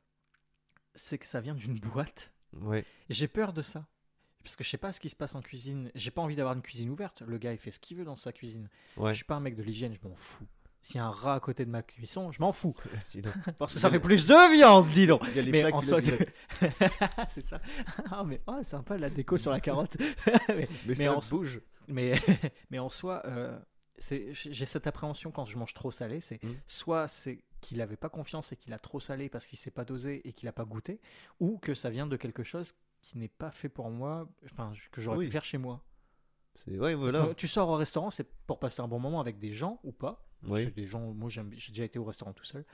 [0.95, 2.33] c'est que ça vient d'une boîte.
[2.53, 2.85] Ouais.
[3.11, 3.87] J'ai peur de ça.
[4.43, 5.91] Parce que je sais pas ce qui se passe en cuisine.
[5.95, 7.23] J'ai pas envie d'avoir une cuisine ouverte.
[7.23, 8.69] Le gars, il fait ce qu'il veut dans sa cuisine.
[8.97, 9.13] Ouais.
[9.13, 10.47] Je suis pas un mec de l'hygiène, je m'en fous.
[10.80, 12.75] S'il y a un rat à côté de ma cuisson, je m'en fous.
[13.58, 15.23] Parce que ça fait plus de viande, dis donc.
[15.30, 16.00] Il y a les Mais en soi,
[17.28, 17.61] c'est ça.
[18.11, 19.97] Ah, mais oh, sympa la déco sur la carotte.
[20.49, 21.60] mais, Mais, en- bouge.
[21.88, 22.14] mais,
[22.71, 23.58] mais en soi, euh,
[23.99, 26.21] c'est- j'ai cette appréhension quand je mange trop salé.
[26.21, 26.54] C'est Mm.
[26.67, 29.84] soit c'est qu'il avait pas confiance et qu'il a trop salé parce qu'il s'est pas
[29.84, 31.00] dosé et qu'il a pas goûté,
[31.41, 35.00] ou que ça vient de quelque chose qui n'est pas fait pour moi, enfin que
[35.00, 35.25] j'aurais Oui.
[35.26, 35.82] pu faire chez moi.
[36.66, 37.34] Ouais, voilà.
[37.36, 40.25] tu sors au restaurant, c'est pour passer un bon moment avec des gens ou pas.
[40.42, 40.71] Oui.
[40.73, 42.64] Des gens, moi j'ai déjà été au restaurant tout seul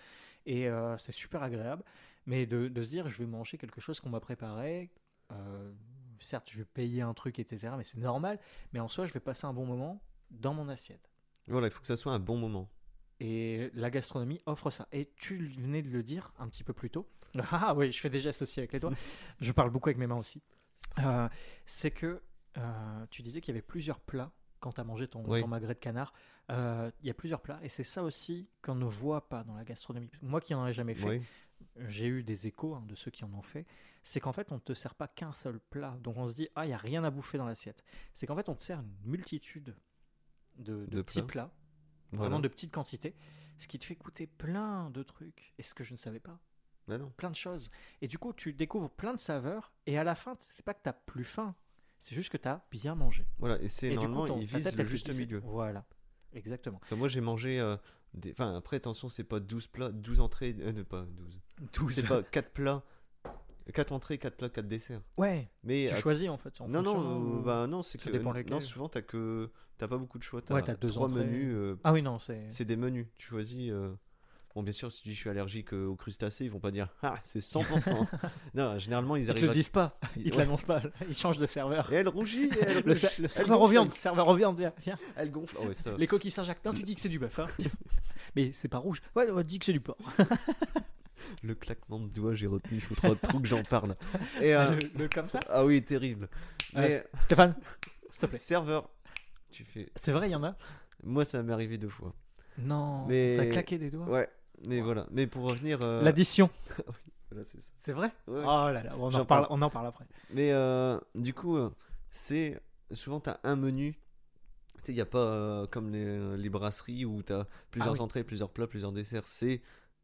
[0.46, 1.82] et euh, c'est super agréable.
[2.26, 4.90] Mais de, de se dire, je vais manger quelque chose qu'on m'a préparé.
[5.32, 5.72] euh,
[6.20, 7.74] certes, je vais payer un truc, etc.
[7.76, 8.38] Mais c'est normal.
[8.72, 11.10] Mais en soi, je vais passer un bon moment dans mon assiette.
[11.48, 12.70] Voilà, il faut que ça soit un bon moment.
[13.20, 14.88] Et la gastronomie offre ça.
[14.92, 17.06] Et tu venais de le dire un petit peu plus tôt.
[17.50, 18.92] Ah oui, je fais déjà associé avec les doigts.
[19.40, 20.40] je parle beaucoup avec mes mains aussi.
[21.00, 21.28] Euh,
[21.66, 22.22] c'est que
[22.58, 25.40] euh, tu disais qu'il y avait plusieurs plats quand tu as mangé ton, Oui.
[25.40, 26.12] ton magret de canard.
[26.50, 27.58] Euh, Il y a plusieurs plats.
[27.62, 30.10] Et c'est ça aussi qu'on ne voit pas dans la gastronomie.
[30.22, 31.22] Moi qui n'en ai jamais fait, Oui.
[31.88, 33.66] j'ai eu des échos hein, de ceux qui en ont fait,
[34.04, 36.48] c'est qu'en fait on ne te sert pas qu'un seul plat, donc on se dit
[36.54, 37.82] ah il y a rien à bouffer dans l'assiette.
[38.14, 39.74] C'est qu'en fait on te sert une multitude
[40.56, 41.50] de, de De petits plats.
[42.12, 43.14] plats, vraiment de petites quantités,
[43.58, 46.38] ce qui te fait goûter plein de trucs et ce que je ne savais pas,
[46.86, 47.10] Bah non.
[47.16, 47.70] plein de choses.
[48.02, 50.82] Et du coup tu découvres plein de saveurs et à la fin c'est pas que
[50.82, 51.54] tu as plus faim,
[51.98, 53.26] c'est juste que tu as bien mangé.
[53.38, 55.40] Voilà, et c'est du coup, normalement, ton- il ta vise tête, le juste milieu.
[55.44, 55.84] Voilà,
[56.32, 56.80] exactement.
[56.82, 57.76] Enfin, moi j'ai mangé euh,
[58.14, 58.32] des...
[58.32, 61.40] Enfin après attention c'est pas 12 plats, 12 entrées, euh, pas 12.
[61.72, 62.82] Tout C'est pas 4 plats,
[63.72, 65.00] 4 entrées, 4 plats, 4 desserts.
[65.16, 66.60] Ouais, Mais tu à- choisis en fait.
[66.60, 69.88] en non non, euh, bah non, c'est ça que dépend non souvent t'as que t'as
[69.88, 71.24] pas beaucoup de choix, t'as Ouais, deux 3 entrées.
[71.24, 72.46] menus, euh, Ah oui non c'est.
[72.50, 73.70] c'est des menus, tu choisis
[74.54, 76.70] Bon, bien sûr, si tu dis je suis allergique euh, aux crustacés, ils vont pas
[76.70, 78.06] dire Ah, c'est 100%.
[78.54, 80.42] non, généralement, ils Ils te arrivent le disent pas, ils te Ouais.
[80.44, 81.92] l'annoncent pas, ils changent de serveur.
[81.92, 84.96] Et elle rougit, et elle, Le, le serveur en viande, serveur en viande, viens, viens.
[85.16, 85.56] Elle, gonfle.
[85.60, 85.96] Oh, ouais, ça.
[85.98, 87.38] Les coquilles Saint-Jacques, non, tu dis que c'est du bœuf.
[87.40, 87.46] hein.
[88.36, 89.02] Mais c'est pas rouge.
[89.16, 89.98] Ouais, on dit que c'est du porc.
[91.42, 93.96] Le claquement de doigts, j'ai retenu, il faut trop, trop que j'en parle.
[94.40, 95.40] Et, euh, Le, le comme ça?
[95.50, 96.28] Ah oui, terrible.
[96.76, 97.54] Euh, Mais Stéphane,
[98.10, 98.38] s'il te plaît.
[98.38, 98.88] serveur,
[99.50, 99.90] tu fais.
[99.96, 100.54] C'est vrai, il y en a?
[101.02, 102.14] Moi, ça m'est arrivé deux fois.
[102.58, 104.06] Non, Mais- t'as claqué des doigts?
[104.08, 104.28] Ouais,
[104.66, 105.06] mais voilà.
[105.10, 105.78] Mais pour revenir.
[105.82, 106.50] euh, L'addition,
[107.30, 107.72] voilà, c'est ça.
[107.80, 108.08] c'est vrai?
[108.26, 108.42] Ouais.
[108.44, 109.46] Oh là là, on en, parle.
[109.50, 110.06] on en parle après.
[110.32, 111.70] Mais euh, du coup, euh,
[112.10, 112.60] c'est
[112.92, 113.98] souvent t'as un menu.
[114.82, 117.98] Tu sais, il n'y a pas euh, comme les, les brasseries où t'as plusieurs Ah
[117.98, 118.00] oui.
[118.02, 119.26] entrées, plusieurs plats, plusieurs desserts.
[119.26, 119.62] C'est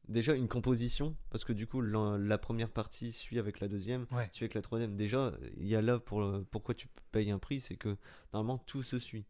[0.08, 4.06] déjà une composition parce que du coup, la, la première partie suit avec la deuxième,
[4.10, 4.28] Ouais.
[4.32, 4.96] suit avec la troisième.
[4.96, 7.96] Déjà, il y a là pour le- pourquoi tu payes un prix, c'est que
[8.32, 9.26] normalement tout se suit.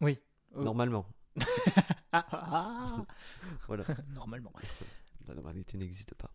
[0.00, 0.18] Oui.
[0.54, 1.06] Normalement.
[2.12, 3.04] Ah, ah, ah.
[3.66, 3.84] Voilà.
[4.14, 4.52] Normalement.
[5.28, 6.30] La normalité n'existe pas.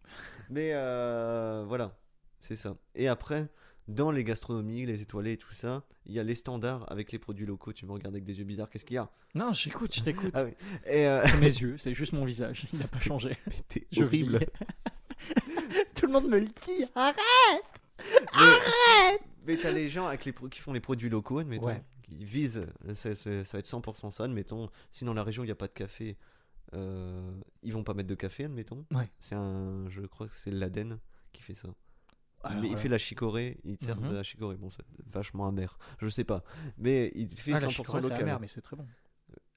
[0.49, 1.97] Mais euh, voilà,
[2.39, 2.77] c'est ça.
[2.95, 3.49] Et après,
[3.89, 7.19] dans les gastronomies, les étoilés et tout ça, il y a les standards avec les
[7.19, 7.73] produits locaux.
[7.73, 9.09] Tu me regardes avec des yeux bizarres, qu'est-ce qu'il y a?
[9.35, 10.31] Non, j'écoute, je t'écoute.
[10.33, 10.51] Ah oui.
[10.87, 13.37] Euh, C'est mes yeux, c'est juste mon visage, il n'a pas changé.
[13.47, 14.39] mais t'es horrible.
[15.93, 16.85] Tout le monde me le dit.
[16.95, 17.17] Arrête
[18.37, 21.83] Mais, mais t'as les gens avec les qui font les produits locaux, admettons, Ouais.
[22.09, 24.69] Qui visent, ça, ça- ça va être 100% ça, admettons.
[24.91, 26.17] Si dans la région il n'y a pas de café,
[26.73, 28.85] euh, ils vont pas mettre de café, admettons.
[28.91, 29.09] Ouais.
[29.19, 30.99] C'est un, je crois que c'est l'Aden
[31.33, 31.69] qui fait ça.
[32.43, 34.09] Alors, mais il fait la chicorée, il te sert Mhm.
[34.09, 34.55] de la chicorée.
[34.57, 36.43] Bon, c'est vachement amer, je sais pas.
[36.77, 38.21] Mais il fait ah, la 100% chicorée, c'est local.
[38.21, 38.85] amer, mais c'est très bon.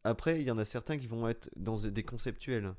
[0.03, 2.75] Après, il y en a certains qui vont être dans des conceptuels.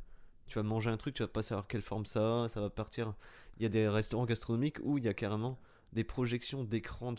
[0.48, 2.70] Tu vas manger un truc, tu vas pas savoir quelle forme ça a, ça va
[2.70, 3.14] partir.
[3.58, 5.60] Il y a des restaurants gastronomiques où il y a carrément
[5.94, 7.14] des projections d'écran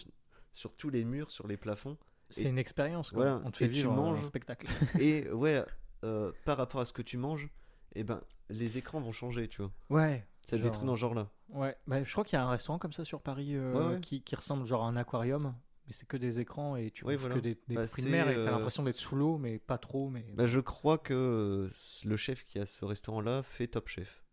[0.52, 1.96] sur tous les murs, sur les plafonds.
[2.32, 3.22] C'est une expérience, quoi.
[3.22, 4.22] voilà, On te fait et tu vivre euh, un manges.
[4.24, 4.66] spectacle.
[5.00, 5.64] Et ouais,
[6.04, 7.48] euh, par rapport à ce que tu manges,
[7.94, 9.70] eh ben, les écrans vont changer, tu vois.
[9.90, 10.26] Ouais.
[10.46, 11.28] C'est des Genre- trucs dans ce genre-là.
[11.50, 13.94] Ouais, bah, je crois qu'il y a un restaurant comme ça sur Paris euh, Ouais,
[13.94, 14.00] ouais.
[14.00, 15.54] Qui, qui ressemble genre à un aquarium,
[15.86, 17.34] mais c'est que des écrans et tu bouffes voilà.
[17.36, 19.58] que des, des Bah, fruits de mer et t'as euh, l'impression d'être sous l'eau, mais
[19.58, 20.08] pas trop.
[20.08, 21.70] Mais Bah, je crois que euh,
[22.08, 24.24] le chef qui a ce restaurant-là fait Top Chef.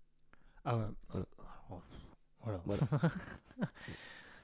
[0.65, 0.83] ah ouais.
[1.09, 1.25] Voilà.
[1.69, 1.81] Oh,
[2.41, 2.61] Voilà.
[2.65, 2.81] Voilà.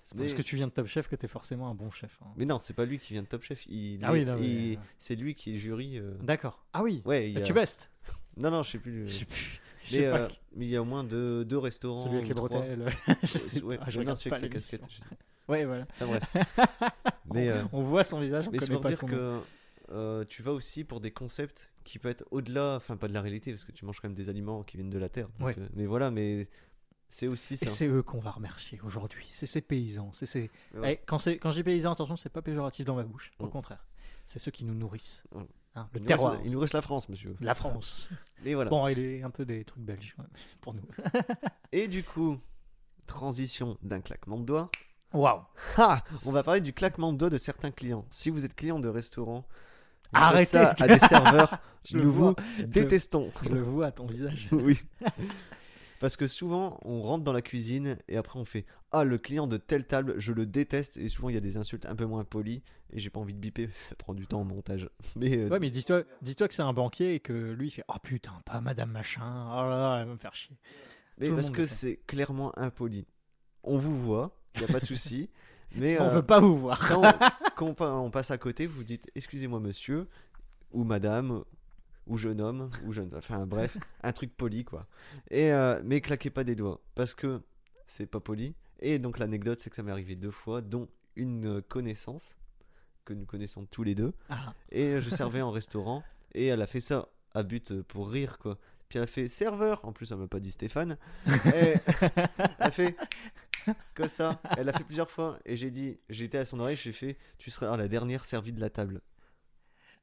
[0.06, 2.18] c'est parce Mais- que tu viens de Top Chef que t'es forcément un bon chef.
[2.24, 2.28] hein.
[2.38, 3.66] Mais non, c'est pas lui qui vient de Top Chef.
[3.68, 4.40] Il, Ah oui, mais-
[4.74, 5.98] il- c'est lui qui est jury.
[5.98, 6.64] euh, D'accord.
[6.72, 7.02] Ah oui.
[7.06, 7.92] Ouais, il Bah, a- Tu bestes.
[8.38, 9.08] Non, non, je sais plus.
[9.08, 9.62] Je sais plus.
[9.94, 12.04] Mais euh, il y a au moins deux, deux restaurants.
[12.04, 12.86] Celui avec les bretelles.
[13.24, 13.86] je sais Ouais, pas.
[13.90, 14.82] Je regarde celui avec sa casquette.
[15.48, 15.86] Ouais, voilà.
[15.94, 16.24] Enfin, bref.
[17.34, 19.40] Mais, euh, On voit son visage, on mais c'est connaît pour pas dire son que
[19.92, 23.22] euh, tu vas aussi pour des concepts qui peuvent être au-delà, enfin pas de la
[23.22, 25.28] réalité, parce que tu manges quand même des aliments qui viennent de la terre.
[25.40, 25.56] donc, Ouais.
[25.60, 26.48] euh, mais voilà, mais
[27.10, 27.70] c'est aussi Et ça.
[27.70, 29.28] c'est eux qu'on va remercier aujourd'hui.
[29.34, 30.12] C'est ces paysans.
[30.14, 30.52] C'est ces...
[30.74, 30.94] Ouais.
[31.02, 33.32] Eh, quand, quand je dis paysans, attention, c'est pas péjoratif dans ma bouche.
[33.40, 33.50] Au Mm.
[33.52, 33.86] contraire.
[34.28, 35.24] C'est ceux qui nous nourrissent.
[35.34, 35.42] Mm.
[35.78, 36.32] Hein, le il, nous terroir.
[36.34, 37.36] reste, il nous reste la France, monsieur.
[37.42, 38.10] La France.
[38.46, 38.70] Et voilà.
[38.70, 40.26] Bon, il est un peu des trucs belges ouais,
[40.62, 40.82] pour nous.
[41.74, 42.38] Et du coup,
[43.08, 44.70] transition d'un claquement de doigts.
[45.14, 45.42] Waouh.
[46.26, 48.06] On va parler du claquement de doigts de certains clients.
[48.10, 49.46] Si vous êtes client de restaurant,
[50.14, 50.46] Arrêtez.
[50.52, 53.32] ça à des serveurs, Je nous vous détestons.
[53.44, 54.50] Je le vois à ton visage.
[54.52, 54.80] oui.
[56.00, 59.48] Parce que souvent, on rentre dans la cuisine et après on fait Ah, le client
[59.48, 60.98] de telle table, je le déteste.
[60.98, 62.64] Et souvent, il y a des insultes un peu moins polies.
[62.92, 64.90] Et j'ai pas envie de biper, ça prend du temps au montage.
[65.16, 67.84] Mais euh, Ouais, mais dis-toi, dis-toi que c'est un banquier et que lui, il fait
[67.88, 69.22] Oh putain, pas Madame Machin.
[69.24, 70.58] Oh là là, elle va me faire chier.
[71.18, 73.06] mais tout parce que c'est clairement impoli.
[73.64, 75.30] On vous voit, il n'y a pas de souci.
[75.78, 76.80] Mais On euh, veut pas vous voir.
[76.88, 77.02] quand,
[77.60, 80.08] on, quand on passe à côté, vous dites Excusez-moi, monsieur,
[80.72, 81.44] ou madame,
[82.08, 83.10] ou jeune homme, ou jeune.
[83.16, 84.88] Enfin, bref, un truc poli, quoi.
[85.32, 87.42] Et, euh, mais claquez pas des doigts, parce que
[87.88, 88.56] c'est pas poli.
[88.80, 92.38] Et donc, l'anecdote, c'est que ça m'est arrivé deux fois, dont une connaissance,
[93.06, 94.14] que nous connaissons tous les deux.
[94.30, 98.10] Ah, Et je servais en restaurant, et elle a fait ça à but euh, pour
[98.10, 98.58] rire, quoi.
[98.90, 100.98] Puis elle a fait serveur, en plus elle m'a pas dit Stéphane.
[101.28, 102.96] Et elle a fait
[103.96, 104.40] comme ça.
[104.58, 105.40] Elle l'a fait plusieurs fois.
[105.46, 108.62] Et j'ai dit, j'étais à son oreille, j'ai fait, tu seras la dernière servie de
[108.62, 109.02] la table.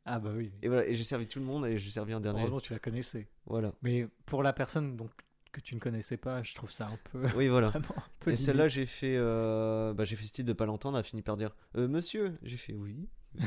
[0.04, 0.52] Ah bah oui.
[0.62, 2.40] Et voilà, et j'ai servi tout le monde et j'ai servi un dernier.
[2.40, 3.28] Heureusement, tu la connaissais.
[3.46, 3.72] Voilà.
[3.82, 5.10] Mais pour la personne donc,
[5.52, 7.22] que tu ne connaissais pas, je trouve ça un peu.
[7.36, 7.68] Oui, voilà.
[7.70, 10.98] Vraiment un peu Et celle-là, j'ai fait, euh, bah, j'ai fait style de pas l'entendre.
[10.98, 12.38] A fini par dire, Euh, monsieur.
[12.42, 13.08] J'ai fait oui.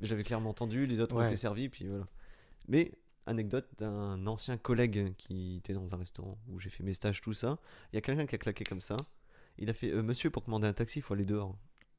[0.00, 0.86] J'avais clairement entendu.
[0.86, 2.06] Les autres ont été servis, puis voilà.
[2.66, 2.92] Mais
[3.26, 7.34] anecdote d'un ancien collègue qui était dans un restaurant où j'ai fait mes stages, tout
[7.34, 7.58] ça.
[7.92, 8.96] Il y a quelqu'un qui a claqué comme ça.
[9.58, 11.56] Il a fait, Euh, monsieur, pour commander un taxi, il faut aller dehors.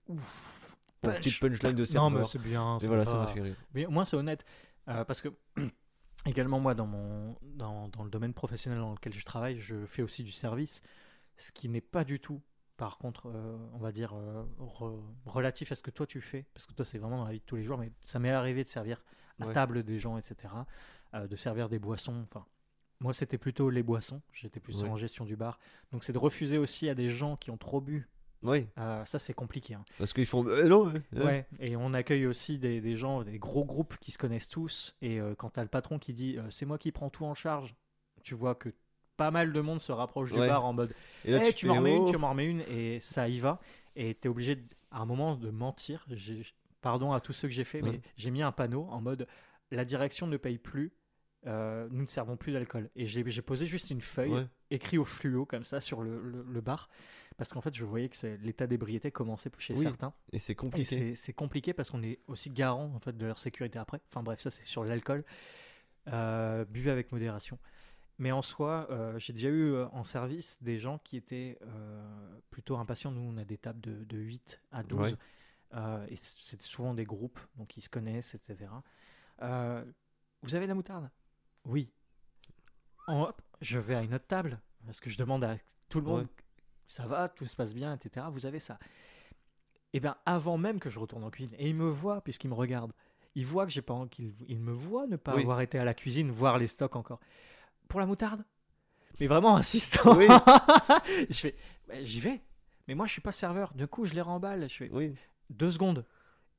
[0.07, 0.75] Ouf.
[1.01, 1.15] Punch.
[1.17, 2.11] petite punchline de Non, serveur.
[2.21, 2.77] mais c'est bien.
[2.79, 3.19] Et voilà, ça va.
[3.21, 3.55] m'a fait rire.
[3.73, 4.45] Mais au moins, c'est honnête.
[4.87, 5.29] Euh, parce que,
[6.25, 10.01] également, moi, dans, mon, dans, dans le domaine professionnel dans lequel je travaille, je fais
[10.01, 10.81] aussi du service.
[11.37, 12.41] Ce qui n'est pas du tout,
[12.77, 16.45] par contre, euh, on va dire, euh, re- relatif à ce que toi tu fais.
[16.53, 17.77] Parce que toi, c'est vraiment dans la vie de tous les jours.
[17.77, 19.03] Mais ça m'est arrivé de servir
[19.39, 19.53] à Ouais.
[19.53, 20.53] table des gens, etc.
[21.13, 22.21] euh, de servir des boissons.
[22.23, 22.45] Enfin,
[22.99, 24.21] moi, c'était plutôt les boissons.
[24.33, 24.89] J'étais plus Ouais.
[24.89, 25.59] en gestion du bar.
[25.93, 28.09] Donc, c'est de refuser aussi à des gens qui ont trop bu.
[28.41, 29.73] Oui, Euh, ça, c'est compliqué.
[29.73, 29.83] hein.
[29.97, 30.93] parce qu'ils font, Euh, non.
[31.15, 31.25] euh.
[31.25, 34.95] Ouais, et on accueille aussi des, des gens, des gros groupes qui se connaissent tous.
[35.01, 37.33] Et euh, quand t'as le patron qui dit euh, c'est moi qui prends tout en
[37.35, 37.75] charge,
[38.23, 38.69] tu vois que
[39.17, 40.47] pas mal de monde se rapproche du Ouais.
[40.47, 40.93] bar en mode
[41.25, 42.11] Et là, Eh, tu m'en fais, remets une, oh.
[42.11, 43.59] tu m'en remets une, et ça y va.
[43.97, 46.05] Et t'es obligé de- à un moment de mentir.
[46.81, 49.27] Pardon à tous ceux que j'ai fait, mais j'ai mis un panneau en mode
[49.71, 50.93] la direction ne paye plus.
[51.47, 52.89] euh, nous ne servons plus d'alcool.
[52.97, 54.47] Et j'ai posé juste une feuille Ouais.
[54.71, 56.89] écrit au fluo comme ça sur le, le- le bar.
[57.39, 59.81] Parce qu'en fait, je voyais que l'état d'ébriété commençait chez Oui.
[59.83, 60.13] certains.
[60.31, 61.15] Et c'est compliqué.
[61.15, 64.01] c'est- compliqué parce qu'on est aussi garant en fait de leur sécurité après.
[64.09, 65.23] Enfin bref, ça c'est sur l'alcool.
[66.09, 67.57] Euh, buvez avec modération.
[68.17, 71.57] Mais en soi, euh, j'ai déjà eu euh, en service des gens qui étaient
[72.49, 73.11] plutôt impatients.
[73.11, 74.99] Nous, on a des tables de, de 8 à 12.
[75.13, 75.15] Ouais.
[75.75, 78.65] Euh, et c'est souvent des groupes, donc ils se connaissent, etc.
[79.39, 81.09] Vous avez de la moutarde?
[81.65, 81.89] Oui.
[83.07, 84.59] En- hop, je vais à une autre table.
[84.85, 85.57] Parce que je demande à
[85.89, 86.27] tout le monde Ouais.
[86.89, 88.25] Ça va, tout se passe bien, etc.
[88.31, 88.77] Vous avez ça.
[89.93, 92.53] Et bien, avant même que je retourne en cuisine, et il me voit, puisqu'il me
[92.55, 92.91] regarde,
[93.35, 95.41] il voit que j'ai pas, qu'il il me voit ne pas Oui.
[95.43, 97.19] avoir été à la cuisine, voir les stocks encore.
[97.87, 98.43] Pour la moutarde?
[99.19, 100.15] Mais vraiment insistant.
[100.17, 100.27] Oui.
[101.29, 101.55] je fais,
[101.87, 102.41] Bah, j'y vais.
[102.87, 103.73] Mais moi, je suis pas serveur.
[103.73, 104.67] Du coup, je les remballe.
[104.69, 105.15] Je fais Oui.
[105.49, 106.05] deux secondes.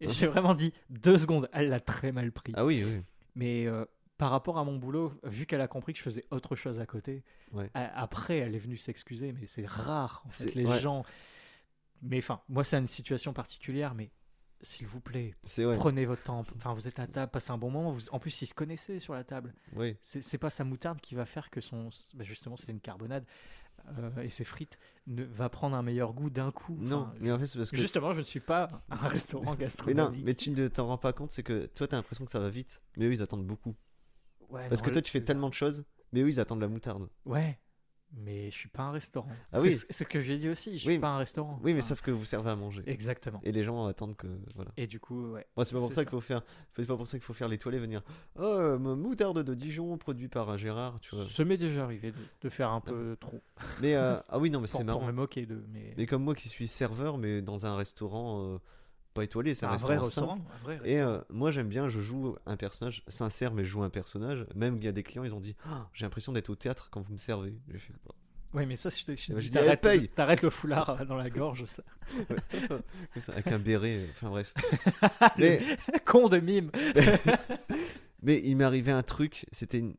[0.00, 1.48] Et j'ai vraiment dit deux secondes.
[1.52, 2.52] Elle l'a très mal pris.
[2.56, 3.02] Ah oui, oui.
[3.34, 3.84] Mais euh,
[4.20, 6.84] par rapport à mon boulot, vu qu'elle a compris que je faisais autre chose à
[6.86, 7.70] côté, Ouais.
[7.74, 9.32] après, elle est venue s'excuser.
[9.32, 10.78] Mais c'est rare, en fait, les ouais.
[10.78, 11.04] gens.
[12.02, 13.94] Mais enfin, moi, c'est une situation particulière.
[13.94, 14.10] Mais
[14.60, 15.34] s'il vous plaît,
[15.76, 16.40] prenez votre temps.
[16.56, 17.92] Enfin, vous êtes à table, passez un bon moment.
[17.92, 19.54] Vous- En plus, ils se connaissaient sur la table.
[19.74, 19.96] Oui.
[20.02, 21.88] C'est pas sa moutarde qui va faire que son.
[22.14, 23.24] bah, justement, c'est une carbonade.
[23.98, 26.76] euh, et ses frites ne, va prendre un meilleur goût d'un coup.
[26.78, 27.78] Non, Enfin, mais en fait, c'est parce que.
[27.78, 30.18] Justement, je ne suis pas un restaurant Mais gastronomique.
[30.20, 32.38] non, mais tu ne t'en rends pas compte, c'est que toi, t'as l'impression que ça
[32.40, 33.74] va vite, mais eux, ils attendent beaucoup.
[34.50, 37.08] Ouais, Parce que toi, tu fais tellement de choses, mais eux, ils attendent la moutarde.
[37.24, 37.58] Ouais,
[38.12, 39.30] mais je suis pas un restaurant.
[39.52, 39.72] Ah c'est oui.
[39.76, 40.76] ce- c'est ce que j'ai dit aussi.
[40.78, 41.60] Je Oui, suis pas un restaurant.
[41.62, 42.82] Oui, mais Enfin, sauf que vous servez à manger.
[42.86, 43.40] Exactement.
[43.44, 44.26] Et les gens attendent que.
[44.56, 44.72] Voilà.
[44.76, 45.46] Et du coup, ouais.
[45.62, 46.04] C'est pas pour ça ça.
[46.04, 46.42] qu'il faut faire.
[46.74, 48.02] C'est pas pour ça qu'il faut faire l'étoilé, venir.
[48.36, 51.24] Oh, moutarde de Dijon, produit par Gérard, tu vois.
[51.24, 53.40] Ça m'est déjà arrivé de, de faire un peu trop.
[53.80, 55.06] Mais euh, ah oui, non, mais Pour, c'est pour marrant.
[55.06, 55.64] me moquer d'eux.
[55.72, 58.58] Mais, Mais comme moi qui suis serveur, mais dans un restaurant euh,
[59.14, 60.34] pas étoilé, c'est un, un vrai restaurant.
[60.34, 60.36] restaurant.
[60.36, 60.50] simple.
[60.60, 61.12] un vrai Et restaurant.
[61.14, 64.46] euh, moi j'aime bien, je joue un personnage sincère, mais je joue un personnage.
[64.54, 66.88] Même il y a des clients, ils ont dit Ah, J'ai l'impression d'être au théâtre
[66.90, 67.54] quand vous me servez.
[67.68, 68.14] J'ai fait, Bah,
[68.52, 70.08] Ouais, mais ça, je je bah, dis, je paye.
[70.08, 71.66] t'arrêtes le foulard euh, dans la gorge.
[71.66, 71.84] Ça.
[73.32, 74.52] avec un béret, euh, enfin bref.
[75.38, 75.60] Mais,
[76.04, 76.70] Con de mime.
[78.22, 79.94] mais il m'est arrivé un truc, c'était une...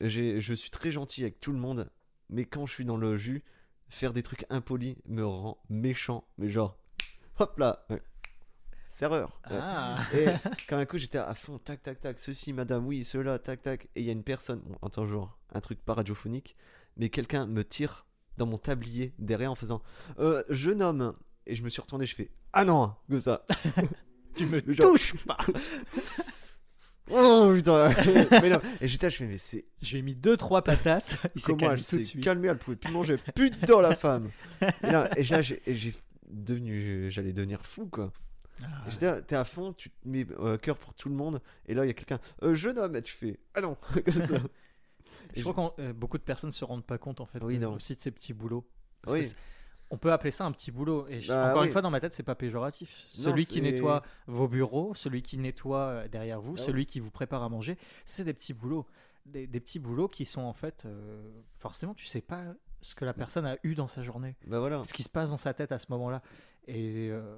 [0.00, 1.88] Je suis très gentil avec tout le monde,
[2.28, 3.42] mais quand je suis dans le jus,
[3.88, 6.24] faire des trucs impolis me rend méchant.
[6.36, 6.76] Mais genre,
[7.38, 8.02] hop là, ouais.
[8.94, 9.40] Serveur.
[9.50, 9.56] ouais.
[9.60, 9.98] Ah.
[10.14, 10.26] Et
[10.68, 13.86] quand un coup j'étais à fond, tac tac tac, ceci madame, oui, cela, tac tac,
[13.94, 16.56] et il y a une personne, bon, entend genre un truc pas radiophonique,
[16.96, 19.82] mais quelqu'un me tire dans mon tablier derrière en faisant
[20.18, 21.14] euh, jeune homme,
[21.46, 23.44] et je me suis retourné, je fais ah non, que ça,
[24.36, 25.38] Tu me genre- touches pas.
[27.10, 27.92] oh putain,
[28.42, 30.62] mais non, et j'étais là, je fais mais c'est Je lui ai mis deux trois
[30.62, 31.18] patates.
[31.34, 32.24] Il s'est calmé elle tout de s'est suite.
[32.24, 34.30] calmée, elle pouvait plus manger, putain la femme,
[34.62, 35.94] et là, et là j'ai et j'ai
[36.28, 38.12] devenu, j'allais devenir fou quoi.
[38.62, 41.40] Ah, J'étais là, t'es à fond, tu te mets euh, cœur pour tout le monde,
[41.66, 43.76] et là il y a quelqu'un, euh, jeune homme, et tu fais ah non.
[45.34, 47.74] Je crois que beaucoup de personnes se rendent pas compte en fait Oui, non.
[47.74, 48.64] aussi de ces petits boulots.
[49.02, 49.32] Parce Oui.
[49.90, 51.06] on peut appeler ça un petit boulot.
[51.08, 51.66] Et je- Bah encore oui.
[51.68, 53.06] une fois, dans ma tête, c'est pas péjoratif.
[53.18, 56.66] Non, celui qui nettoie vos bureaux, celui qui nettoie euh, derrière vous, Ah oui.
[56.66, 58.86] celui qui vous prépare à manger, c'est des petits boulots.
[59.26, 60.84] Des, des petits boulots qui sont en fait.
[60.84, 62.42] euh, forcément, tu sais pas
[62.82, 64.84] ce que la personne a eu dans sa journée, Bah voilà.
[64.84, 66.22] ce qui se passe dans sa tête à ce moment-là.
[66.68, 67.36] Et euh,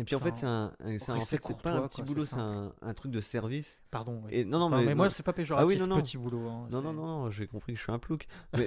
[0.00, 2.38] Et puis en fait, c'est un, c'est en fait, pas un petit quoi, boulot, c'est
[2.38, 3.82] un, un truc de service.
[3.90, 4.22] pardon.
[4.24, 4.30] oui.
[4.32, 6.00] Et non, non, Enfin, mais, moi, c'est pas péjoratif, non, non.
[6.00, 6.48] petit boulot.
[6.48, 8.26] hein, non, non, non, j'ai compris que je suis un plouc.
[8.56, 8.66] Mais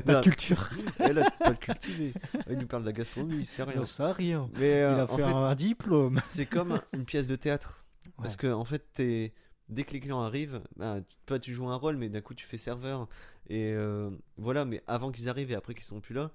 [0.00, 0.68] pas de culture.
[0.98, 2.12] elle a pas le cultiver.
[2.48, 3.84] Il nous parle de la gastronomie, il sait rien.
[3.84, 4.48] sait rien.
[4.54, 6.20] Mais euh, Il a en fait un diplôme.
[6.24, 7.84] c'est comme une pièce de théâtre.
[8.18, 11.96] Parce que en fait, dès que les clients arrivent, bah, toi tu joues un rôle,
[11.96, 13.08] mais d'un coup tu fais serveur.
[13.48, 16.30] Et euh, voilà, mais avant qu'ils arrivent et après qu'ils sont plus là,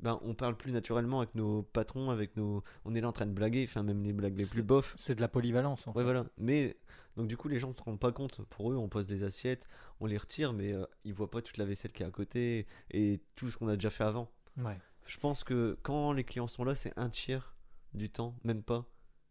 [0.00, 2.62] ben, on parle plus naturellement avec nos patrons, avec nos.
[2.84, 4.94] On est là en train de blaguer, enfin même les blagues les plus bofs.
[4.96, 5.86] C'est de la polyvalence.
[5.86, 6.04] En Ouais, fait.
[6.04, 6.24] voilà.
[6.38, 6.76] Mais
[7.16, 8.40] donc, du coup, les gens ne se rendent pas compte.
[8.46, 9.66] Pour eux, on pose des assiettes,
[10.00, 12.66] on les retire, mais euh, ils voient pas toute la vaisselle qui est à côté
[12.90, 14.30] et tout ce qu'on a déjà fait avant.
[14.56, 14.78] Ouais.
[15.06, 17.56] Je pense que quand les clients sont là, c'est un tiers
[17.94, 18.84] du temps, même pas,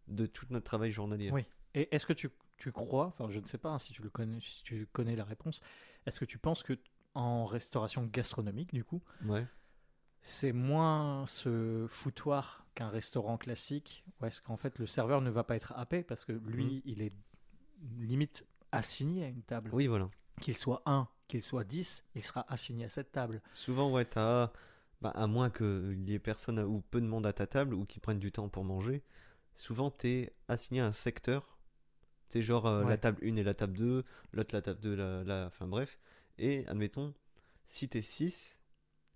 [0.08, 1.30] de tout notre travail journalier.
[1.32, 1.46] Oui.
[1.76, 4.10] Et est-ce que tu, tu crois, enfin je ne sais pas hein, si tu le
[4.10, 5.62] connais, si tu connais la réponse,
[6.08, 6.78] est-ce que tu penses que
[7.14, 9.46] en restauration gastronomique du coup, Ouais.
[10.22, 15.44] C'est moins ce foutoir qu'un restaurant classique, ou est-ce qu'en fait le serveur ne va
[15.44, 17.14] pas être happé parce que lui il est
[18.00, 20.10] limite assigné à une table, Oui, voilà.
[20.42, 23.42] qu'il soit 1, qu'il soit 10, il sera assigné à cette table.
[23.54, 24.52] Souvent, ouais, t'as.
[25.00, 27.86] Bah, à moins qu'il y ait personne ou peu de monde à ta table ou
[27.86, 29.04] qui prennent du temps pour manger,
[29.54, 31.56] souvent t'es assigné à un secteur.
[32.30, 34.04] C'est genre euh, la table 1 et la table 2,
[34.34, 36.00] l'autre la table 2, la, la- enfin bref.
[36.40, 37.14] Et admettons,
[37.66, 38.57] si t'es 6,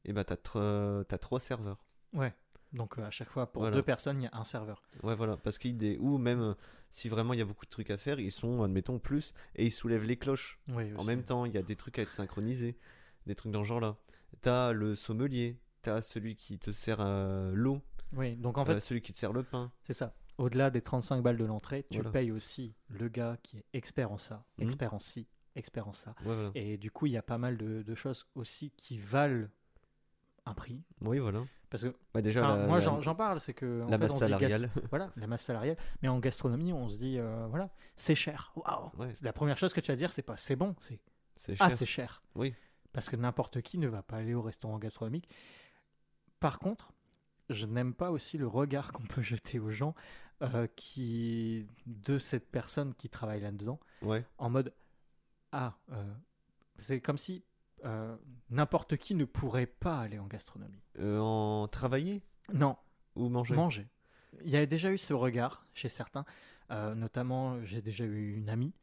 [0.05, 1.83] et bah t'as tr- t'as 3 serveurs.
[2.13, 2.33] Ouais.
[2.73, 3.75] Donc euh, à chaque fois pour Voilà.
[3.75, 4.81] deux personnes il y a un serveur.
[5.03, 6.53] Ouais, voilà, parce qu'ils dé- ou même euh,
[6.89, 9.65] si vraiment il y a beaucoup de trucs à faire, ils sont, admettons, plus et
[9.65, 10.59] ils soulèvent les cloches.
[10.69, 10.93] Oui.
[10.97, 12.77] En même temps, il y a des trucs à être synchronisés,
[13.27, 13.97] des trucs dans ce genre-là.
[14.41, 17.81] T'as le sommelier, t'as celui qui te sert euh, l'eau,
[18.15, 18.35] Oui.
[18.37, 19.71] Donc en fait euh, celui qui te sert le pain.
[19.83, 20.15] C'est ça.
[20.37, 22.11] Au-delà des 35 balles de l'entrée, tu Voilà.
[22.11, 24.65] payes aussi le gars qui est expert en ça, Mhm.
[24.65, 26.11] expert en ci, expert en ça.
[26.25, 26.51] Ouais, voilà.
[26.55, 29.47] Et du coup, il y a pas mal de, de choses aussi qui valent
[30.45, 30.83] un prix.
[31.01, 31.43] Oui, voilà.
[31.69, 34.15] Parce que Bah, déjà, la, moi, j'en parle, c'est que en la fait, masse on
[34.15, 34.69] dit salariale.
[34.89, 35.77] voilà, la masse salariale.
[36.01, 38.51] Mais en gastronomie, on se dit, euh, voilà, c'est cher.
[38.55, 38.91] Waouh.
[38.97, 40.99] Ouais, La première chose que tu vas dire, c'est pas c'est bon, c'est
[41.59, 42.21] ah c'est cher.
[42.35, 42.53] Oui.
[42.93, 45.29] Parce que n'importe qui ne va pas aller au restaurant gastronomique
[46.39, 46.91] Par contre,
[47.49, 49.95] je n'aime pas aussi le regard qu'on peut jeter aux gens
[50.41, 54.25] euh, qui de cette personne qui travaille là-dedans, Ouais.
[54.37, 54.73] en mode
[55.53, 56.13] ah, euh,
[56.77, 57.43] c'est comme si
[57.85, 58.15] euh,
[58.49, 60.81] n'importe qui ne pourrait pas aller en gastronomie.
[60.99, 62.21] Euh, en travailler
[62.53, 62.77] Non,
[63.15, 63.55] ou manger?
[63.55, 63.87] Manger.
[64.43, 66.25] Il y a déjà eu ce regard chez certains,
[66.71, 68.73] euh, notamment j'ai déjà eu une amie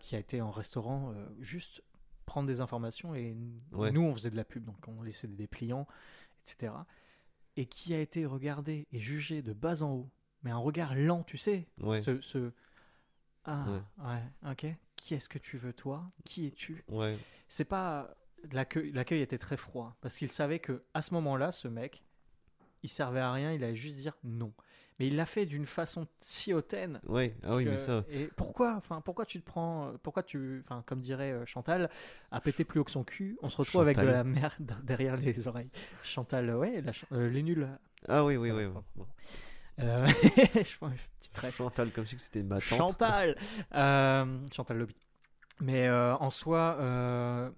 [0.00, 1.82] qui a été en restaurant juste
[2.26, 3.36] prendre des informations et
[3.70, 3.92] Ouais.
[3.92, 5.86] nous on faisait de la pub donc on laissait des dépliants,
[6.44, 6.72] etc.
[7.56, 10.10] Et qui a été regardé et jugé de bas en haut,
[10.42, 12.00] mais un regard lent, tu sais, Ouais.
[12.00, 12.52] ce, ce-
[13.44, 13.64] ah
[13.98, 14.50] ouais.
[14.50, 16.10] ok qui est-ce que tu veux toi?
[16.24, 16.84] Qui es-tu?
[16.88, 17.16] Ouais.
[17.48, 18.12] c'est pas
[18.52, 22.02] l'accueil l'accueil était très froid parce qu'il savait que à ce moment-là ce mec
[22.82, 24.52] il servait à rien il allait juste dire non
[24.98, 27.34] mais il l'a fait d'une façon si hautaine Ouais.
[27.42, 28.04] Ah oui, que- mais ça.
[28.10, 31.88] et pourquoi enfin pourquoi tu te prends pourquoi tu enfin comme dirait euh, Chantal
[32.30, 35.16] à péter plus haut que son cul on se retrouve avec de la merde derrière
[35.16, 35.70] les oreilles
[36.02, 37.68] Chantal ouais la ch- euh, les nuls
[38.08, 38.66] Ah oui, oui, oui.
[38.94, 39.06] bon,
[39.78, 40.06] euh,
[40.54, 41.56] je prends une petite ref.
[41.56, 42.78] Chantal, comme si c'était ma tante.
[42.78, 43.36] Chantal
[43.74, 44.94] Euh, Chantal Lobby.
[45.60, 47.50] Mais euh, en soi, euh,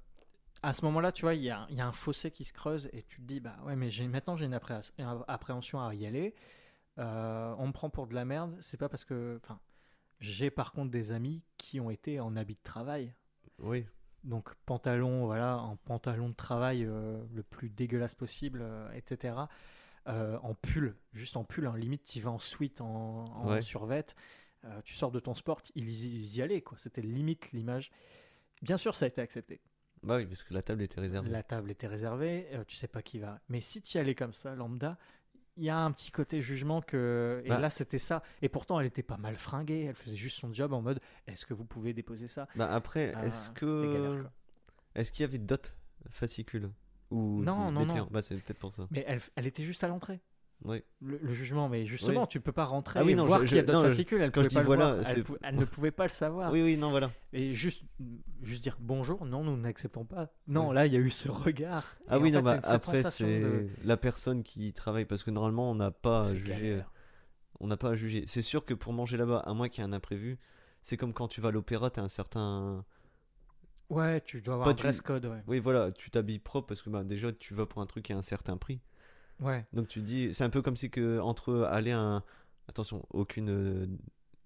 [0.63, 2.53] à ce moment-là, tu vois, il y a, il y a un fossé qui se
[2.53, 5.95] creuse et tu te dis, bah ouais, mais maintenant j'ai une appré- une appréhension à
[5.95, 6.35] y aller.
[6.99, 8.57] Euh, on me prend pour de la merde.
[8.61, 9.41] C'est pas parce que.
[9.43, 9.59] Enfin,
[10.21, 13.13] j'ai par contre des amis qui ont été en habit de travail.
[13.59, 13.87] Oui.
[14.25, 19.35] Donc pantalon, voilà, en pantalon de travail euh, le plus dégueulasse possible, euh, etc.
[20.07, 23.61] En pull, juste en pull, hein, limite tu vas en suite, en, en Ouais.
[24.85, 26.77] tu sors de ton sport, ils y allaient, quoi.
[26.79, 27.91] C'était limite l'image.
[28.63, 29.61] Bien sûr, ça a été accepté.
[30.03, 31.29] Bah oui, parce que la table était réservée.
[31.31, 33.39] La table était réservée, euh, tu sais pas qui va.
[33.49, 34.99] Mais si tu y allais comme ça, lambda,
[35.57, 37.41] il y a un petit côté jugement que.
[37.45, 37.59] Et Bah.
[37.59, 38.23] là, c'était ça.
[38.41, 41.47] Et pourtant, elle était pas mal fringuée, elle faisait juste son job en mode est-ce
[41.47, 42.49] que vous pouvez déposer ça?
[42.57, 44.25] Bah après, Ah, est-ce que.
[44.95, 45.75] Est-ce qu'il y avait d'autres
[46.09, 46.71] fascicules
[47.11, 48.09] Ou Non, non, non.
[48.11, 48.87] Bah c'est peut-être pour ça.
[48.91, 50.21] Mais elle, elle était juste à l'entrée.
[50.65, 50.81] Oui.
[51.01, 52.29] Le, le jugement, mais justement, Oui.
[52.29, 54.21] tu peux pas rentrer Ah oui, et non, voir je- qu'il y a d'autres fascicules.
[54.21, 55.39] Elle, quand je pouvait dis pas le voilà, voir.
[55.43, 56.53] Elle, ne pouvait pas le savoir.
[56.53, 57.11] Oui, oui, non, voilà.
[57.33, 57.83] Et juste,
[58.43, 60.33] juste dire bonjour, non, nous n'acceptons pas.
[60.47, 60.75] Non, Oui.
[60.77, 61.85] là, il y a eu ce regard.
[62.09, 65.31] Ah Et oui, non, fait, bah, après, c'est de- la personne qui travaille, parce que
[65.33, 66.83] normalement, on n'a pas à juger.
[67.61, 68.25] On n'a pas à juger.
[68.27, 70.39] C'est sûr que pour manger là-bas, à moins qu'il y ait un imprévu,
[70.83, 72.85] c'est comme quand tu vas à l'opéra, t'as un certain.
[73.91, 75.43] Ouais, tu dois avoir Toi, un tu- dress code, ouais.
[75.47, 78.13] Oui, voilà, tu t'habilles propre parce que bah, déjà, tu vas pour un truc qui
[78.13, 78.81] a un certain prix.
[79.43, 82.23] Ouais, Donc tu dis, c'est un peu comme si que entre aller à un.
[82.69, 83.87] Attention, aucune euh,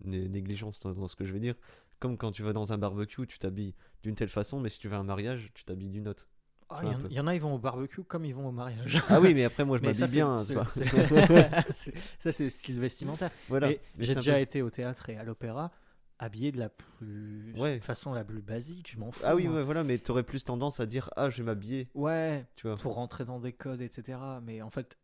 [0.05, 1.55] né- négligence dans, dans ce que je vais dire.
[2.01, 4.89] Comme quand tu vas dans un barbecue, tu t'habilles d'une telle façon, mais si tu
[4.89, 6.27] vas à un mariage, tu t'habilles d'une autre.
[6.69, 7.07] Ah, Tu il y, en- peu.
[7.11, 9.01] il y en a, ils vont au barbecue comme ils vont au mariage.
[9.09, 10.39] Ah oui, mais après, moi, je Mais ça, m'habille bien.
[10.39, 10.85] c'est- c'est-
[11.75, 13.31] c'est- ça, c'est style vestimentaire.
[13.49, 13.69] voilà.
[13.69, 15.71] Mais j'ai c'est un déjà peu- été au théâtre et à l'opéra
[16.18, 17.81] habillé de la plus Ouais.
[17.81, 19.22] façon la plus basique, je m'en fous.
[19.24, 22.46] Ah oui, ouais, voilà, mais t'aurais plus tendance à dire, ah, je vais m'habiller, Ouais,
[22.57, 22.76] tu vois.
[22.76, 24.18] pour rentrer dans des codes, etc.
[24.42, 24.98] Mais en fait,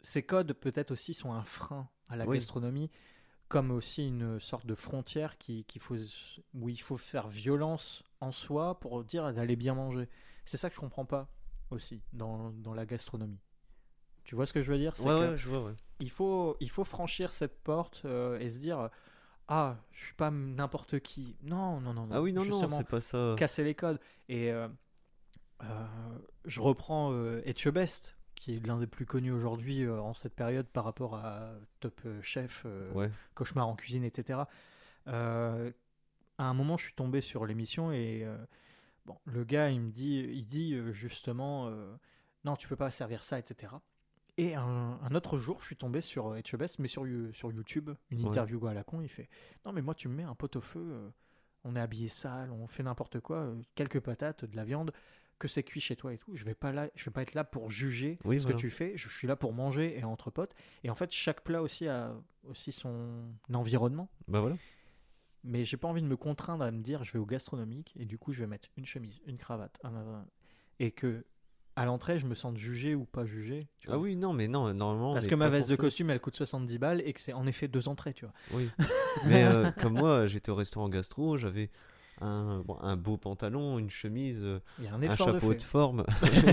[0.00, 2.36] ces codes peut-être aussi sont un frein à la Oui.
[2.36, 2.90] gastronomie,
[3.48, 5.96] comme aussi une sorte de frontière qui, qu'il faut,
[6.54, 10.08] où il faut faire violence en soi pour dire d'aller bien manger.
[10.44, 11.28] C'est ça que je comprends pas
[11.70, 13.40] aussi dans, dans la gastronomie.
[14.24, 14.94] Tu vois ce que je veux dire?
[15.00, 18.88] Ouais, que je vois, il, faut, il faut franchir cette porte euh, et se dire
[19.48, 21.36] Ah, je suis pas n'importe qui.
[21.42, 22.06] Non, non, non.
[22.06, 22.14] non.
[22.14, 23.34] Ah oui, non, non, c'est pas ça.
[23.38, 24.00] casser les codes.
[24.28, 24.68] Et euh,
[25.62, 25.86] euh,
[26.44, 30.66] je reprends euh, Etchebest, qui est l'un des plus connus aujourd'hui euh, en cette période
[30.66, 33.10] par rapport à Top Chef, Ouais.
[33.34, 34.40] Cauchemar en cuisine, etc.
[35.06, 38.26] À un moment, je suis tombé sur l'émission et
[39.06, 41.70] bon, le gars, il me dit, il dit justement,
[42.44, 43.74] non, tu peux pas servir ça, etc.
[44.38, 47.90] Et un, un autre jour, je suis tombé sur euh, Etchebest, mais sur, sur YouTube,
[48.10, 48.28] une Ouais.
[48.28, 49.00] interview à la con.
[49.02, 49.28] Il fait
[49.66, 51.10] Non, mais moi, tu me mets un pot-au-feu, euh,
[51.64, 54.92] on est habillé sale, on fait n'importe quoi, euh, quelques patates, de la viande,
[55.38, 56.34] que c'est cuit chez toi et tout.
[56.34, 58.56] Je vais pas là, je vais pas être là pour juger Oui, ce voilà.
[58.56, 58.96] que tu fais.
[58.96, 60.54] Je suis là pour manger et entre potes.
[60.84, 62.14] Et en fait, chaque plat aussi a
[62.44, 64.08] aussi son environnement.
[64.28, 64.56] Bah voilà.
[65.44, 68.04] Mais j'ai pas envie de me contraindre à me dire je vais au gastronomique et
[68.04, 70.26] du coup je vais mettre une chemise, une cravate, un- un-
[70.78, 71.24] et que
[71.76, 73.68] à l'entrée je me sente jugé ou pas jugé.
[73.78, 75.14] tu Ah oui, non, mais non, normalement.
[75.14, 77.68] Parce que ma veste de costume elle coûte 70 balles et que c'est en effet
[77.68, 78.34] deux entrées, tu vois.
[78.52, 78.70] Oui.
[79.26, 81.70] Mais euh, comme moi, j'étais au restaurant gastro, j'avais
[82.22, 86.04] un, bon, un beau pantalon, une chemise, un un effort de chapeau de forme.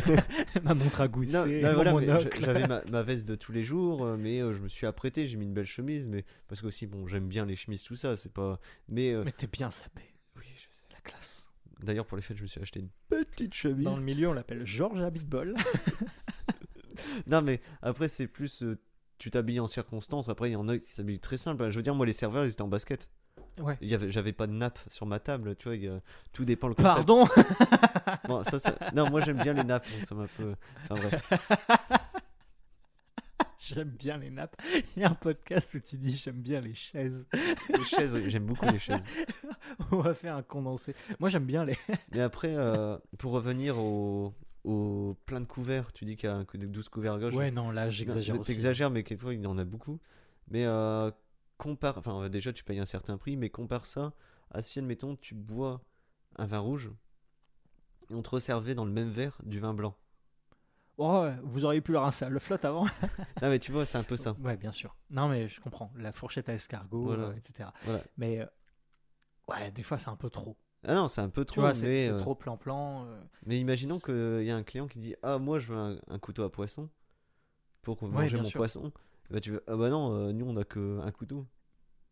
[0.63, 4.39] ma montre à mon voilà, j'avais ma, ma veste de tous les jours, euh, mais
[4.39, 7.07] euh, je me suis apprêté, j'ai mis une belle chemise, mais parce que aussi, bon,
[7.07, 8.59] j'aime bien les chemises, tout ça, c'est pas.
[8.89, 10.01] Mais euh, Mais t'es bien sapé,
[10.35, 10.81] oui, je sais.
[10.91, 11.38] la classe.
[11.81, 13.85] D'ailleurs, pour les fêtes, je me suis acheté une petite chemise.
[13.85, 15.55] Dans le milieu on l'appelle Georges Abitbol.
[17.27, 18.61] Non, mais après, c'est plus.
[18.63, 18.77] euh,
[19.19, 20.27] tu t'habilles en circonstance.
[20.27, 21.69] Après, il y en a qui s'habillent très simple.
[21.71, 23.09] Je veux dire, moi, les serveurs, ils étaient en basket.
[23.61, 23.77] ouais.
[23.81, 25.75] J'avais pas de nappe sur ma table, tu vois.
[25.77, 26.01] il y a-
[26.33, 26.93] tout dépend le concept.
[26.95, 27.25] Pardon
[28.27, 30.55] Bon, ça, ça- Non, moi, j'aime bien les nappes, donc ça m'a peu.
[30.89, 31.29] Enfin, bref.
[33.75, 34.55] j'aime bien les nappes.
[34.95, 37.25] Il y a un podcast où tu dis j'aime bien les chaises.
[37.33, 39.03] Les chaises, oui, j'aime beaucoup les chaises.
[39.91, 40.95] On va faire un condensé.
[41.19, 41.77] Moi j'aime bien les.
[42.11, 44.33] Mais après, euh, pour revenir au,
[44.63, 47.19] au plein de couverts, tu dis qu'il y a un coup de 12 couverts à
[47.19, 47.33] gauche.
[47.33, 48.41] Ouais, non, là j'exagère.
[48.41, 49.99] T'exagères, mais quelquefois il y en a beaucoup.
[50.49, 51.11] Mais euh,
[51.57, 54.13] compare, enfin euh, déjà tu payes un certain prix, mais compare ça
[54.51, 55.83] à si admettons tu bois
[56.37, 56.89] un vin rouge,
[58.09, 59.95] et on te resservait dans le même verre du vin blanc.
[61.01, 62.85] Oh, ouais, vous auriez pu le rincer à le flotte avant.
[63.41, 64.33] Non mais tu vois, c'est un peu ça.
[64.41, 64.95] Ouais, bien sûr.
[65.09, 65.91] Non, mais je comprends.
[65.95, 67.23] La fourchette à escargot, Voilà.
[67.27, 67.69] euh, etc.
[67.85, 68.03] Voilà.
[68.17, 68.45] Mais euh,
[69.47, 70.57] ouais, des fois c'est un peu trop.
[70.85, 73.05] Ah non, c'est un peu Tu trop, vois, mais, c'est euh, trop plan-plan.
[73.45, 76.19] mais imaginons qu'il y a un client qui dit Ah, moi je veux un, un
[76.19, 76.89] couteau à poisson
[77.81, 78.57] pour manger mon sûr.
[78.59, 78.91] poisson.
[79.29, 81.45] Et bah tu veux Ah bah non, nous on a que un couteau.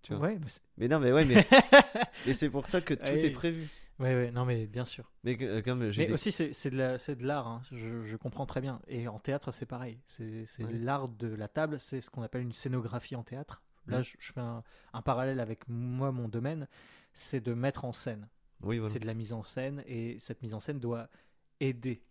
[0.02, 0.28] Tu vois.
[0.28, 1.46] Ouais, mais c'est- Mais non, mais ouais, mais
[2.26, 3.26] et c'est pour ça que tout Ouais.
[3.26, 3.68] est prévu.
[4.00, 5.12] Ouais, ouais, non, mais bien sûr.
[5.24, 7.62] Mais euh, comme j'ai Mais des- aussi, c'est c'est de la- c'est de l'art, hein.
[7.72, 8.82] je, je comprends très bien.
[8.88, 10.00] Et en théâtre, c'est pareil.
[10.06, 10.74] C'est c'est Ouais.
[10.74, 13.62] l'art de la table, c'est ce qu'on appelle une scénographie en théâtre.
[13.88, 16.68] Là, je, je fais un, un parallèle avec moi, mon domaine,
[17.14, 18.28] c'est de mettre en scène.
[18.62, 18.92] Oui, voilà.
[18.92, 21.08] C'est de la mise en scène, et cette mise en scène doit
[21.62, 22.04] aider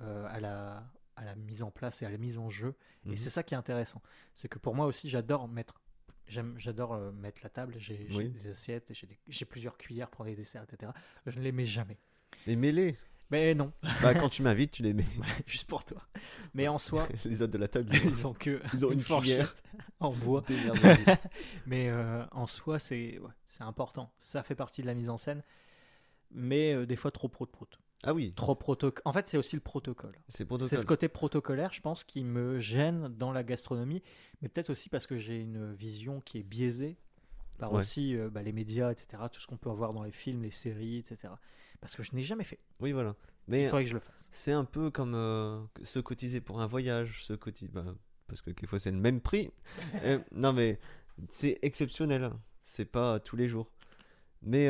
[0.00, 0.84] euh, à, la,
[1.16, 2.76] à la mise en place et à la mise en jeu.
[3.06, 3.16] Et Mhm.
[3.16, 4.00] c'est ça qui est intéressant.
[4.34, 5.80] C'est que pour moi aussi, j'adore mettre.
[6.26, 8.30] J'adore euh, mettre la table, j'ai Oui.
[8.30, 8.92] des assiettes,
[9.28, 10.92] j'ai plusieurs cuillères pour les desserts, etc.
[11.26, 11.98] Je ne les mets jamais.
[12.46, 12.96] Les mêlés.
[13.30, 13.72] Mais non,
[14.02, 15.06] Bah, quand tu m'invites, tu les mets.
[15.46, 16.02] juste pour toi.
[16.52, 19.62] Mais en soi, les autres de la table, ils ont que Ils ont une, fourchette
[19.98, 20.44] en bois.
[21.66, 24.12] Mais euh, en soi, c'est ouais, important.
[24.18, 25.42] Ça fait partie de la mise en scène.
[26.30, 27.78] Mais euh, des fois, trop pro de proto.
[28.04, 29.02] Ah oui, Trop protocole.
[29.04, 30.16] En fait, c'est aussi le protocole.
[30.28, 34.02] c'est ce côté protocolaire, je pense, qui me gêne dans la gastronomie.
[34.42, 36.96] Mais peut-être aussi parce que j'ai une vision qui est biaisée
[37.58, 37.78] par Ouais.
[37.78, 39.22] aussi euh, bah, les médias, etc.
[39.32, 41.32] Tout ce qu'on peut avoir dans les films, les séries, etc.
[41.80, 42.58] Parce que je n'ai jamais fait.
[42.80, 43.14] Oui, voilà.
[43.48, 44.28] Il Mais faudrait que je le fasse.
[44.30, 47.70] c'est un peu comme euh, se cotiser pour un voyage, se cotiser.
[47.72, 47.84] bah,
[48.26, 49.50] parce que quelquefois c'est le même prix.
[50.02, 50.78] Euh, non, mais
[51.30, 52.30] c'est exceptionnel.
[52.64, 53.70] C'est pas tous les jours.
[54.42, 54.68] Mais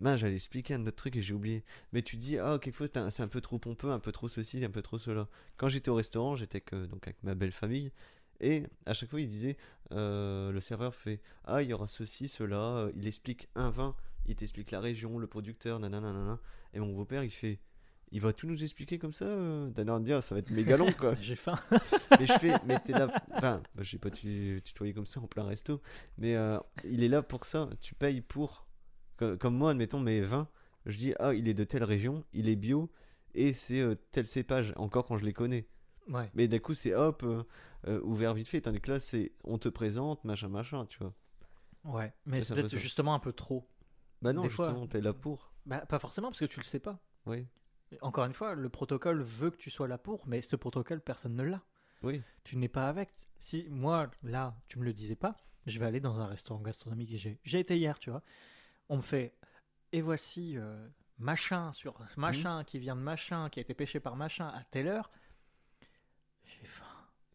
[0.00, 1.64] ben, j'allais expliquer un autre truc et j'ai oublié.
[1.92, 4.70] Mais tu dis, ah, quelquefois c'est un peu trop pompeux, un peu trop ceci, un
[4.70, 5.28] peu trop cela.
[5.56, 7.90] Quand j'étais au restaurant, j'étais donc avec ma belle famille.
[8.40, 9.56] Et à chaque fois, il disait,
[9.92, 12.56] euh, le serveur fait, ah, il y aura ceci, cela.
[12.58, 13.94] euh, Il explique un vin,
[14.26, 16.40] il t'explique la région, le producteur, nanana, nanana.
[16.74, 17.60] Et mon beau-père, il fait,
[18.10, 21.14] il va tout nous expliquer comme ça de dire, ça va être méga long, quoi.
[21.20, 21.54] J'ai faim.
[22.18, 23.08] Mais je fais, mais t'es là.
[23.32, 25.80] Enfin, je sais pas tu tutoyer comme ça en plein resto.
[26.18, 27.68] Mais euh, il est là pour ça.
[27.80, 28.63] Tu payes pour.
[29.16, 30.48] Co- Comme, moi, admettons, mes vins.
[30.86, 32.90] Je dis, ah, il est de telle région, il est bio.
[33.34, 34.72] Et c'est euh, tel cépage.
[34.76, 35.66] Encore quand je les connais.
[36.08, 36.30] Ouais.
[36.34, 37.42] Mais d'un coup, c'est hop, euh,
[37.88, 38.60] euh, ouvert vite fait.
[38.60, 41.14] Tandis que là, c'est on te présente, machin, machin, tu vois.
[41.84, 42.12] Ouais.
[42.26, 43.68] Mais c'est peut-être justement un peu trop.
[44.22, 45.52] Bah non, Des fois- justement, t'es là pour.
[45.66, 46.98] Bah, pas forcément, parce que tu le sais pas.
[47.26, 47.46] Oui,
[48.02, 51.34] Encore une fois, le protocole veut que tu sois là pour, mais ce protocole, personne
[51.36, 51.62] ne l'a.
[52.02, 52.22] oui.
[52.44, 53.08] Tu n'es pas avec.
[53.38, 55.36] Si moi, là, tu me le disais pas,
[55.66, 58.22] je vais aller dans un restaurant gastronomique j'ai été hier, tu vois.
[58.88, 59.34] On me fait,
[59.92, 60.86] et voici euh,
[61.18, 62.64] machin sur machin Mhm.
[62.64, 65.10] qui vient de machin, qui a été pêché par machin à telle heure.
[66.44, 66.84] J'ai faim.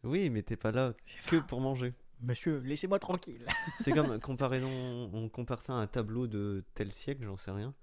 [0.02, 0.94] Oui, mais t'es pas là
[1.26, 1.94] que pour manger.
[2.20, 3.44] Monsieur, laissez-moi tranquille.
[3.80, 7.74] C'est comme comparaison, on compare ça à un tableau de tel siècle, j'en sais rien.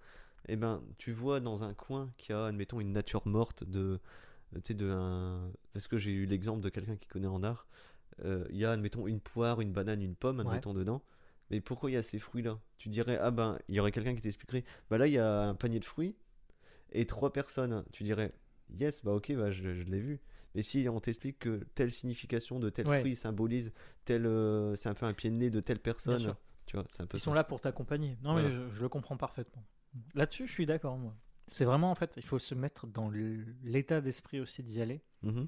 [0.47, 3.99] Et ben, tu vois dans un coin qu'il y a, admettons, une nature morte de,
[4.55, 7.68] tu sais, de un, parce que j'ai eu l'exemple de quelqu'un qui connaît en art.
[8.24, 10.45] Euh, Il y a, admettons, une poire, une banane, une pomme, Ouais.
[10.45, 11.01] admettons dedans.
[11.50, 12.60] Mais pourquoi il y a ces fruits-là?
[12.78, 15.43] Tu dirais, ah ben, il y aurait quelqu'un qui t'expliquerait, bah là, il y a
[15.43, 16.16] un panier de fruits
[16.91, 17.84] et trois personnes.
[17.93, 18.34] Tu dirais,
[18.80, 20.20] yes, bah ok, bah je, je l'ai vu.
[20.56, 23.00] Mais si on t'explique que telle signification de tel Ouais.
[23.00, 23.72] fruit symbolise
[24.06, 26.36] tel, euh, c'est un peu un pied de nez de telle personne,
[26.66, 27.26] tu vois, c'est un peu Ils ça.
[27.26, 28.18] sont là pour t'accompagner.
[28.24, 29.64] Non, mais je, je le comprends parfaitement.
[30.16, 31.16] Là-dessus, je suis d'accord, moi.
[31.48, 33.10] C'est vraiment, en fait, il faut se mettre dans
[33.64, 35.02] l'état d'esprit aussi d'y aller.
[35.22, 35.48] Mhm.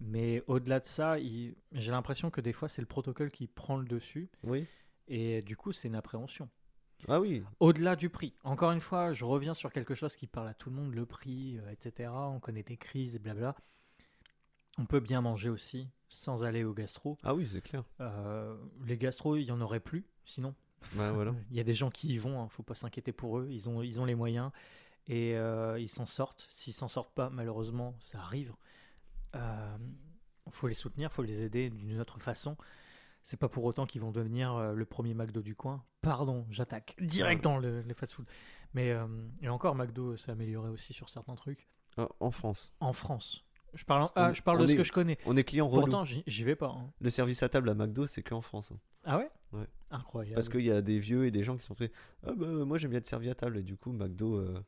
[0.00, 3.76] Mais au-delà de ça, il- j'ai l'impression que des fois, c'est le protocole qui prend
[3.76, 4.28] le dessus.
[4.42, 4.66] Oui.
[5.14, 6.48] Et du coup, c'est une appréhension.
[7.06, 7.42] Ah oui.
[7.60, 8.32] Au-delà du prix.
[8.44, 11.04] Encore une fois, je reviens sur quelque chose qui parle à tout le monde, le
[11.04, 12.10] prix, euh, etc.
[12.14, 13.54] On connaît des crises, blabla.
[14.78, 17.18] On peut bien manger aussi sans aller au gastro.
[17.24, 17.84] Ah oui, c'est clair.
[18.00, 18.56] Euh,
[18.86, 20.54] les gastros, il y en aurait plus, sinon.
[20.94, 21.34] Bah voilà.
[21.50, 23.48] Il y a des gens qui y vont, hein, faut pas s'inquiéter pour eux.
[23.50, 24.50] Ils ont, ils ont les moyens
[25.08, 26.46] et euh, ils s'en sortent.
[26.48, 28.54] S'ils s'en sortent pas, malheureusement, ça arrive.
[29.34, 29.76] Euh,
[30.50, 32.56] faut les soutenir, faut les aider d'une autre façon.
[33.22, 35.84] C'est pas pour autant qu'ils vont devenir euh, le premier McDo du coin.
[36.00, 38.26] Pardon, j'attaque direct dans le, les fast-food.
[38.74, 39.06] Mais euh,
[39.42, 42.72] et encore, McDo s'est amélioré aussi sur certains trucs Ah, en France.
[42.80, 43.44] en France.
[43.74, 45.18] Je parle, ah, je parle de ce est- que je connais.
[45.24, 45.82] On est client relou.
[45.82, 46.68] Pourtant, j'y vais pas.
[46.76, 46.92] hein.
[47.00, 48.72] Le service à table à McDo, c'est que en France.
[48.72, 48.78] hein.
[49.04, 49.30] Ah ouais?
[49.52, 49.66] Ouais.
[49.90, 50.34] Incroyable.
[50.34, 51.92] Parce qu'il y a des vieux et des gens qui sont faits.
[52.26, 54.36] Ah bah moi j'aime bien être servi à table et du coup McDo.
[54.36, 54.60] euh,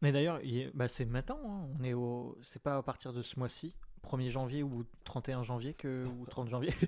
[0.00, 0.40] Mais d'ailleurs,
[0.74, 1.38] bah, c'est maintenant.
[1.44, 1.68] hein.
[1.78, 5.74] On est au, c'est pas à partir de ce mois-ci 1er janvier ou 31 janvier
[5.74, 6.84] que, ou 30 janvier, il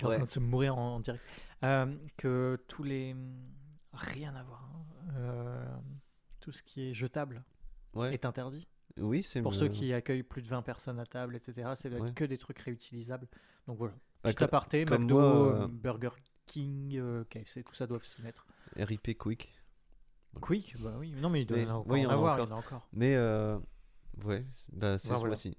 [0.00, 0.16] est en ouais.
[0.16, 1.22] train de se mourir en, en direct,
[1.62, 1.86] Euh,
[2.16, 3.14] que tous les...
[3.92, 4.68] Rien à voir.
[4.74, 5.12] hein.
[5.16, 5.76] Euh,
[6.40, 7.44] tout ce qui est jetable
[7.94, 8.12] Ouais.
[8.12, 8.66] est interdit.
[8.98, 11.92] Oui, c'est Pour me- ceux qui accueillent plus de 20 personnes à table, etc., c'est
[12.00, 12.12] Ouais.
[12.12, 13.28] que des trucs réutilisables.
[13.66, 13.94] Donc voilà.
[14.22, 16.08] Bah, Juste aparté, comme McDo, moi, euh, Burger
[16.46, 17.00] King,
[17.30, 18.46] KFC, tout ça doivent s'y mettre.
[18.76, 19.52] RIP Quick.
[20.40, 21.12] Quick, bah oui.
[21.16, 22.46] Non, mais il doit Mais- y en oui, a avoir, encore.
[22.46, 22.88] il y en a encore.
[22.92, 23.16] Mais
[24.24, 25.26] ouais, c'est- bah, c'est Bah, ce voilà.
[25.28, 25.56] mois-ci.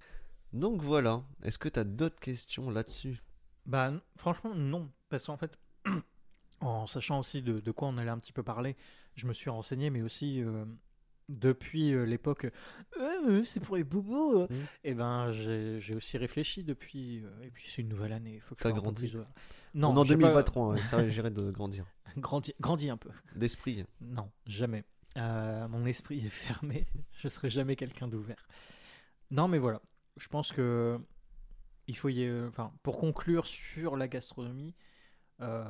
[0.55, 1.23] Donc voilà.
[1.43, 3.21] Est-ce que tu as d'autres questions là-dessus?
[3.65, 4.89] Bah, franchement, non.
[5.09, 5.57] Parce qu'en fait,
[6.61, 8.75] en sachant aussi de, de quoi on allait un petit peu parler,
[9.15, 10.65] je me suis renseigné, mais aussi euh,
[11.29, 12.47] depuis euh, l'époque,
[12.99, 14.43] Euh, c'est pour les bobos.
[14.43, 14.47] euh.
[14.49, 14.65] Mm.
[14.85, 17.23] Et ben, j'ai aussi réfléchi depuis.
[17.43, 18.35] et puis, c'est une nouvelle année.
[18.35, 19.07] Il faut que T'as grandi.
[19.09, 19.19] plus.
[19.73, 21.85] Non, On en j'ai pas 2023, hein, ça s'agirait de grandir.
[22.17, 23.09] grandi, grandi un peu.
[23.35, 23.83] D'esprit.
[23.99, 24.83] Non, jamais.
[25.17, 26.87] Mon esprit est fermé.
[27.13, 28.47] Je serai jamais quelqu'un d'ouvert.
[29.31, 29.81] Non, mais voilà.
[30.17, 30.99] Je pense que
[31.87, 32.29] il faut y.
[32.47, 34.75] Enfin, pour conclure sur la gastronomie,
[35.41, 35.65] euh,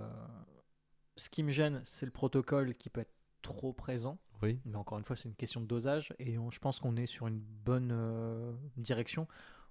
[1.16, 4.20] ce qui me gêne, c'est le protocole qui peut être trop présent.
[4.41, 4.60] Oui.
[4.66, 6.14] Mais encore une fois, c'est une question de dosage.
[6.20, 9.28] Et on- je pense qu'on est sur une bonne euh, direction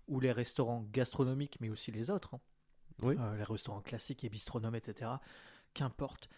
[0.08, 2.40] où les restaurants gastronomiques, mais aussi les autres, hein,
[3.02, 3.16] Oui.
[3.18, 5.10] euh, les restaurants classiques et bistronomes, etc.,
[5.74, 6.28] qu'importe,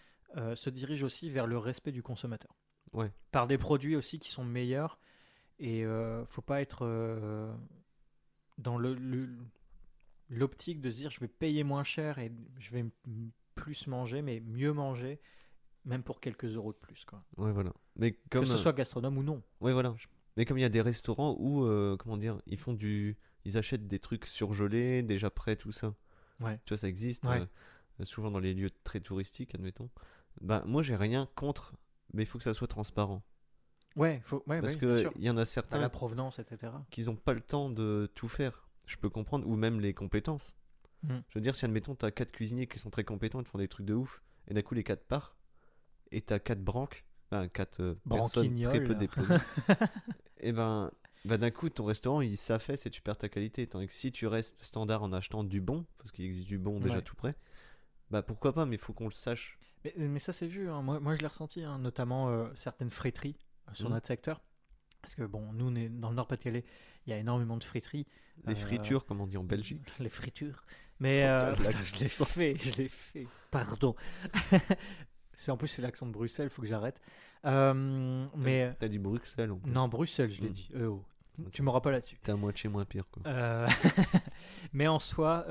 [0.55, 2.55] se dirigent aussi vers le respect du consommateur.
[2.93, 3.11] Ouais.
[3.30, 4.99] Par des produits aussi qui sont meilleurs.
[5.59, 5.84] Et
[6.26, 6.84] faut pas être
[8.59, 9.28] dans le, le-
[10.28, 12.84] l'optique de se dire je vais payer moins cher et je vais
[13.54, 15.20] plus manger, mais mieux manger,
[15.84, 17.04] même pour quelques euros de plus.
[17.04, 17.22] Quoi.
[17.36, 17.72] Ouais, voilà.
[17.96, 19.42] Mais comme que ce euh, soit gastronome ou non.
[19.61, 19.94] Ouais, voilà.
[20.36, 23.16] Mais comme il y a des restaurants où, euh, comment dire, ils font du.
[23.44, 25.94] Ils achètent des trucs surgelés, déjà prêts, tout ça.
[26.40, 26.59] Ouais.
[26.64, 27.26] Tu vois, ça existe.
[27.26, 27.40] Ouais.
[28.00, 29.88] euh, souvent dans les lieux très touristiques, admettons.
[30.42, 31.72] Ben, moi, j'ai rien contre,
[32.12, 33.22] mais il faut que ça soit transparent.
[33.97, 35.12] Ouais, faut, ouais, Parce ouais, bien que sûr.
[35.16, 36.72] il y en a certains la provenance, etc.
[36.90, 38.68] qui n'ont pas le temps de tout faire.
[38.86, 40.55] Je peux comprendre, ou même les compétences.
[41.03, 41.16] Mm.
[41.30, 43.59] Je veux dire, si admettons, t'as quatre cuisiniers qui sont très compétents, ils te font
[43.59, 45.36] des trucs de ouf, et d'un coup, les quatre partent,
[46.12, 49.38] et t'as quatre branques, enfin, quatre euh, personnes très peu diplômées,
[50.40, 50.90] et ben,
[51.24, 53.66] ben d'un coup, ton restaurant, il s'affaisse et tu perds ta qualité.
[53.66, 56.78] Tandis que si tu restes standard en achetant du bon, parce qu'il existe du bon
[56.80, 57.03] déjà Ouais.
[57.03, 57.34] tout prêt,
[58.11, 59.59] bah pourquoi pas, mais il faut qu'on le sache.
[59.84, 60.68] Mais, mais ça, c'est vu.
[60.68, 60.82] hein.
[60.82, 63.36] Moi, moi, je l'ai ressenti, hein, notamment euh, certaines friteries
[63.72, 63.94] sur Mhm.
[63.94, 64.40] notre secteur.
[65.02, 66.64] Parce que, bon, nous, on est dans le Nord-Pas-de-Calais,
[67.06, 68.06] il y a énormément de friteries.
[68.44, 69.82] Les Euh, fritures, comme on dit en Belgique.
[70.00, 70.64] Les fritures.
[70.98, 73.26] Mais euh, putain, je l'ai fait, je l'ai fait.
[73.50, 73.94] Pardon.
[75.34, 77.00] c'est en plus c'est l'accent de Bruxelles, faut que j'arrête.
[77.44, 79.70] Euh, mais T'as dit Bruxelles, en plus.
[79.70, 80.52] non, Bruxelles, je l'ai Mm.
[80.52, 80.70] dit.
[80.80, 81.04] Oh.
[81.38, 81.50] Ok.
[81.52, 82.16] Tu m'auras pas là-dessus.
[82.22, 83.22] T'es à moitié moins pire, quoi.
[83.26, 83.66] Euh,
[84.72, 85.46] mais en soi,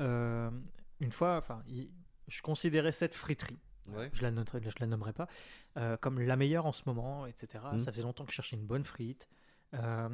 [1.00, 1.92] une fois, enfin, il-
[2.28, 3.58] je considérais cette friterie,
[3.88, 4.10] Ouais.
[4.12, 5.28] je la, noterai- je la nommerai pas,
[5.76, 7.64] euh, comme la meilleure en ce moment, etc.
[7.72, 7.78] Mm.
[7.80, 9.28] Ça faisait longtemps que je cherchais une bonne frite.
[9.74, 10.08] Euh,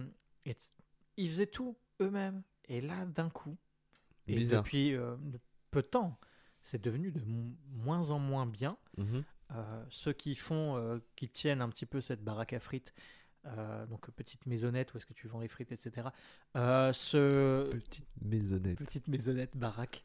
[0.46, 0.56] et
[1.16, 2.42] ils faisaient tout eux-mêmes.
[2.68, 3.56] Et là, d'un coup,
[4.28, 4.62] et Bizarre.
[4.62, 5.16] depuis euh,
[5.70, 6.18] peu de temps,
[6.62, 8.76] c'est devenu de mo- moins en moins bien.
[8.96, 9.24] Mhm.
[9.54, 12.94] Euh, ceux qui font, qui tiennent un petit peu cette baraque à frites,
[13.44, 16.08] euh, donc petite maisonnette où est-ce que tu vends les frites, etc.
[16.56, 18.78] Euh, ce Petite maisonnette.
[18.78, 20.04] petite maisonnette baraque.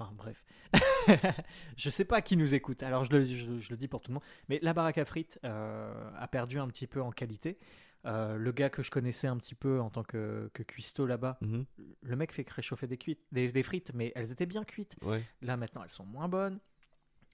[0.00, 0.44] Enfin bref,
[1.76, 2.82] je sais pas qui nous écoute.
[2.82, 5.04] Alors je le, je, je le dis pour tout le monde, mais la baraque à
[5.04, 7.58] frites euh, a perdu un petit peu en qualité.
[8.06, 11.36] Euh, le gars que je connaissais un petit peu en tant que, que cuistot là-bas,
[11.42, 11.66] Mhm.
[12.02, 14.96] le mec fait réchauffer des, cuites, des, des frites, mais elles étaient bien cuites.
[15.02, 15.22] Ouais.
[15.42, 16.60] Là maintenant, elles sont moins bonnes.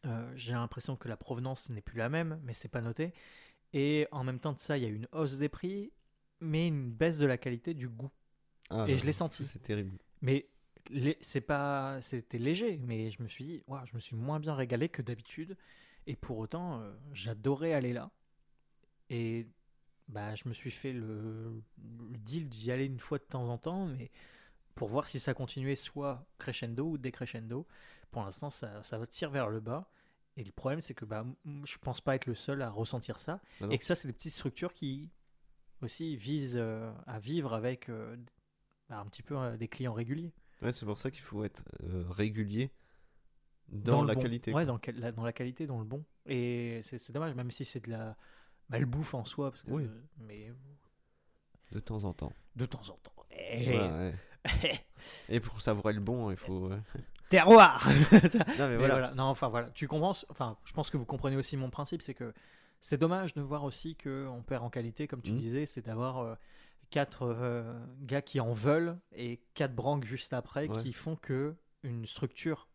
[0.07, 3.13] Euh, J'ai l'impression que la provenance n'est plus la même, mais c'est pas noté.
[3.73, 5.93] Et en même temps de ça, il y a une hausse des prix,
[6.41, 8.11] mais une baisse de la qualité du goût.
[8.71, 9.45] Ah, Et je l'ai senti.
[9.45, 9.97] C'est terrible.
[10.21, 10.49] Mais
[11.21, 14.89] c'est pas, c'était léger, mais je me suis dit, je me suis moins bien régalé
[14.89, 15.57] que d'habitude.
[16.07, 18.11] Et pour autant, euh, j'adorais aller là.
[19.11, 19.47] Et
[20.09, 23.59] bah, je me suis fait le, le deal d'y aller une fois de temps en
[23.59, 24.11] temps, mais
[24.77, 27.67] pour voir si ça continuait soit crescendo ou décrescendo.
[28.11, 29.91] Pour l'instant, ça, ça tire vers le bas.
[30.37, 31.25] Et le problème, c'est que bah,
[31.65, 33.41] je pense pas être le seul à ressentir ça.
[33.61, 35.11] Ah et que ça, c'est des petites structures qui
[35.83, 38.17] aussi visent euh, à vivre avec euh,
[38.89, 40.33] bah, un petit peu euh, des clients réguliers.
[40.67, 42.71] Ouais, c'est pour ça qu'il faut être euh, régulier
[43.69, 44.21] dans, la bon.
[44.23, 44.53] qualité.
[44.53, 46.05] Ouais, dans, la, dans la qualité, dans le bon.
[46.27, 48.17] Et c'est dommage, même si c'est de la
[48.69, 49.85] malbouffe en soi, parce que, Oui.
[49.85, 50.53] euh, mais
[51.71, 52.33] De temps en temps.
[52.57, 53.13] de temps en temps.
[53.31, 54.15] Eh, Ouais, ouais.
[55.29, 56.69] Et pour savourer le bon, il faut.
[57.29, 57.99] Terroir Non,
[58.59, 58.95] mais Mais voilà.
[58.95, 59.15] voilà.
[59.15, 59.71] Non, enfin voilà.
[59.71, 62.33] Tu comprends Enfin, je pense que vous comprenez aussi mon principe, c'est que
[62.81, 65.39] c'est dommage de voir aussi que on perd en qualité, comme tu Mhm.
[65.39, 66.35] disais, c'est d'avoir euh,
[66.91, 70.83] quatre euh, gars qui en veulent et quatre branques juste après Ouais.
[70.83, 72.69] qui font que une structure,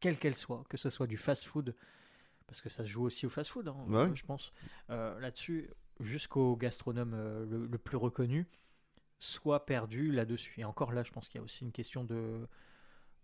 [0.00, 1.74] quelle qu'elle soit, que ce soit du fast-food,
[2.46, 4.14] parce que ça se joue aussi au fast-food, hein, Ouais.
[4.14, 4.52] je pense,
[4.90, 8.46] euh, là-dessus, jusqu'au gastronome euh, le, le plus reconnu,
[9.18, 10.60] soit perdu là-dessus.
[10.60, 12.46] Et encore là, je pense qu'il y a aussi une question de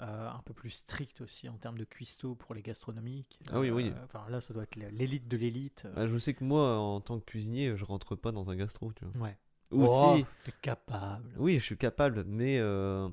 [0.00, 3.38] euh, un peu plus stricte aussi en termes de cuistot pour les gastronomiques.
[3.52, 3.92] Ah oui, oui.
[4.04, 5.86] Enfin là, ça doit être l'élite de l'élite.
[5.94, 8.92] Ah, je sais que moi, en tant que cuisinier, je rentre pas dans un gastro,
[8.92, 9.22] tu vois.
[9.28, 9.38] Ouais.
[9.76, 10.18] Oh,
[10.62, 11.30] capable.
[11.36, 13.08] oui, je suis capable, mais euh,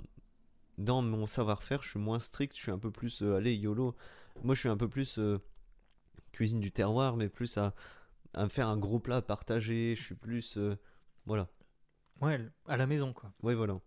[0.77, 3.95] dans mon savoir-faire, je suis moins strict, je suis un peu plus, euh, allez, YOLO.
[4.43, 5.39] Moi, je suis un peu plus euh,
[6.33, 7.73] cuisine du terroir, mais plus à,
[8.33, 10.57] à me faire un gros plat à partager, je suis plus...
[10.57, 10.77] euh,
[11.25, 11.47] voilà,
[12.21, 13.33] Ouais, à la maison quoi.
[13.43, 13.79] ouais, voilà,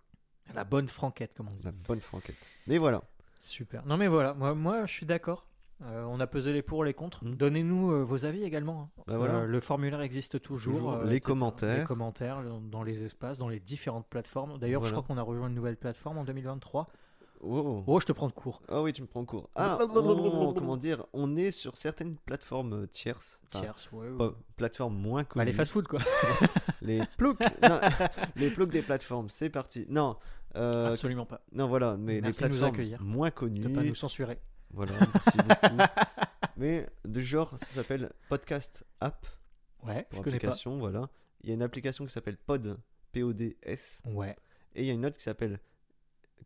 [0.50, 1.64] À la bonne franquette, comme on dit.
[1.64, 2.50] la bonne franquette.
[2.66, 3.02] Mais voilà,
[3.38, 3.84] Super.
[3.86, 5.46] Non mais voilà, moi, moi je suis d'accord.
[5.82, 7.24] Euh, on a pesé les pour, les contre.
[7.24, 7.34] Mm.
[7.34, 8.90] Donnez-nous euh, vos avis également.
[8.98, 9.02] hein.
[9.06, 9.34] Bah voilà.
[9.40, 10.74] Euh, le formulaire existe toujours.
[10.76, 10.98] Toujours.
[11.04, 11.32] Les etc.
[11.32, 11.78] commentaires.
[11.80, 14.58] Les commentaires dans- dans les espaces, dans les différentes plateformes.
[14.58, 16.88] D'ailleurs, je crois qu'on a rejoint une nouvelle plateforme en 2023.
[17.42, 17.82] oh.
[17.86, 18.62] Oh, je te prends de court.
[18.68, 19.50] Ah oui, tu me prends en cours.
[19.56, 23.40] Ah, on- comment dire, on est sur certaines plateformes tierces.
[23.52, 24.08] Enfin, Tierce, ouais.
[24.56, 25.40] plateformes moins connues.
[25.40, 26.00] Bah, les fast-food quoi.
[26.82, 27.38] Les ploucs
[28.36, 29.86] Les ploucs des plateformes, c'est parti.
[29.88, 30.16] Non,
[30.54, 31.40] Absolument pas.
[31.52, 33.02] non voilà, mais Merci les de nous plateformes accueillir.
[33.02, 33.72] moins De connues.
[33.72, 34.38] pas nous censurer.
[34.74, 35.76] Voilà, merci beaucoup.
[36.56, 39.26] mais de genre, ça s'appelle Podcast App
[39.82, 40.46] Ouais, pour je connais pas.
[40.48, 41.08] application, voilà.
[41.42, 42.78] Il y a une application qui s'appelle Pod,
[43.12, 44.36] P-O-D-S, Ouais.
[44.74, 45.60] et il y a une autre qui s'appelle,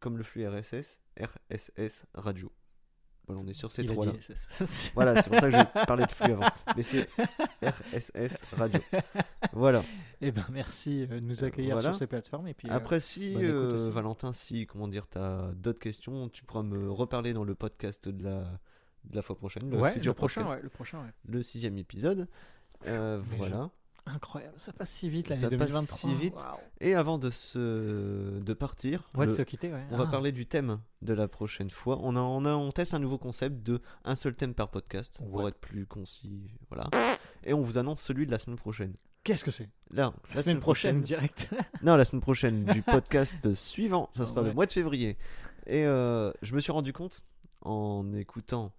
[0.01, 2.53] comme le flux RSS, RSS Radio.
[3.29, 4.13] Voilà, on est sur ces trois-là.
[4.95, 6.47] Voilà, c'est pour ça que j'ai parlé de flux avant.
[6.77, 7.09] Mais c'est
[7.63, 8.81] RSS Radio.
[9.53, 9.85] Voilà.
[10.23, 11.91] Eh ben merci euh, de nous accueillir voilà.
[11.91, 12.49] sur ces plateformes.
[12.49, 13.91] Et puis, euh, Après, si, euh.
[13.91, 18.25] Valentin, si, comment dire, t'as d'autres questions, tu pourras me reparler dans le podcast de
[18.25, 18.41] la,
[19.05, 21.13] de la fois prochaine, le ouais, futur le prochain, podcast, ouais, le prochain, ouais.
[21.27, 22.29] le sixième épisode.
[22.87, 23.71] Euh, voilà.
[24.15, 25.99] Incroyable, ça passe si vite Ça l'année passe 2023.
[25.99, 26.39] si vite.
[26.81, 29.85] Et avant de se de partir, Ouais, de se quitter, ouais.
[29.91, 30.11] on va Ah.
[30.11, 31.99] parler du thème de la prochaine fois.
[32.03, 35.21] On, a, on, a, on teste un nouveau concept de un seul thème par podcast
[35.31, 36.51] pour être plus concis.
[36.71, 36.89] Voilà.
[37.45, 38.95] Et on vous annonce celui de la semaine prochaine.
[39.25, 39.69] Qu'est-ce que c'est?
[39.91, 41.51] Là, La, semaine prochaine, direct.
[41.83, 45.19] Non, la semaine prochaine du podcast suivant, ça sera le mois de février.
[45.67, 47.21] Et euh, je me suis rendu compte
[47.61, 48.73] en écoutant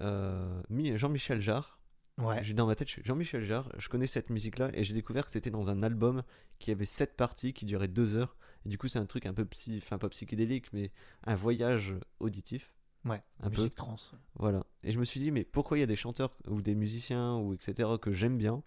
[0.00, 1.78] euh, Mi- Jean-Michel Jarre.
[2.20, 2.42] Ouais.
[2.42, 5.24] J'ai dans ma tête, je suis Jean-Michel Jarre, je connais cette musique-là et j'ai découvert
[5.24, 6.22] que c'était dans un album
[6.58, 8.36] qui avait sept parties qui duraient deux heures.
[8.66, 10.90] Et du coup, c'est un truc un peu psy, enfin pas psychédélique, mais
[11.24, 12.74] un voyage auditif.
[13.04, 13.56] Ouais, un peu.
[13.56, 13.96] musique trans.
[14.34, 14.64] Voilà.
[14.82, 17.36] Et je me suis dit, mais pourquoi il y a des chanteurs ou des musiciens
[17.36, 17.88] ou etc.
[18.00, 18.62] que j'aime bien,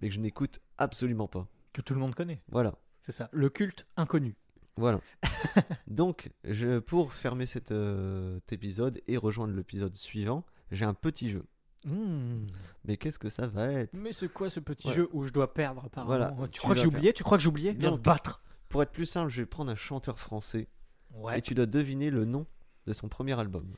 [0.00, 1.48] mais que je n'écoute absolument pas?
[1.72, 2.42] Que tout le monde connaît.
[2.48, 2.74] Voilà.
[3.00, 3.30] C'est ça.
[3.32, 4.36] Le culte inconnu.
[4.76, 5.00] Voilà.
[5.86, 11.30] Donc, je, pour fermer cet, euh, cet épisode et rejoindre l'épisode suivant, j'ai un petit
[11.30, 11.44] jeu.
[11.84, 12.46] Mmh.
[12.84, 14.94] Mais qu'est-ce que ça va être Mais c'est quoi ce petit Ouais.
[14.94, 17.12] jeu où je dois perdre Voilà, Tu tu crois que j'ai oublié?
[17.12, 17.72] Tu crois que j'ai oublié?
[17.72, 18.42] Viens me battre.
[18.68, 20.68] Pour être plus simple, je vais prendre un chanteur français
[21.14, 21.38] Ouais.
[21.38, 22.46] et tu dois deviner le nom
[22.86, 23.72] de son premier album.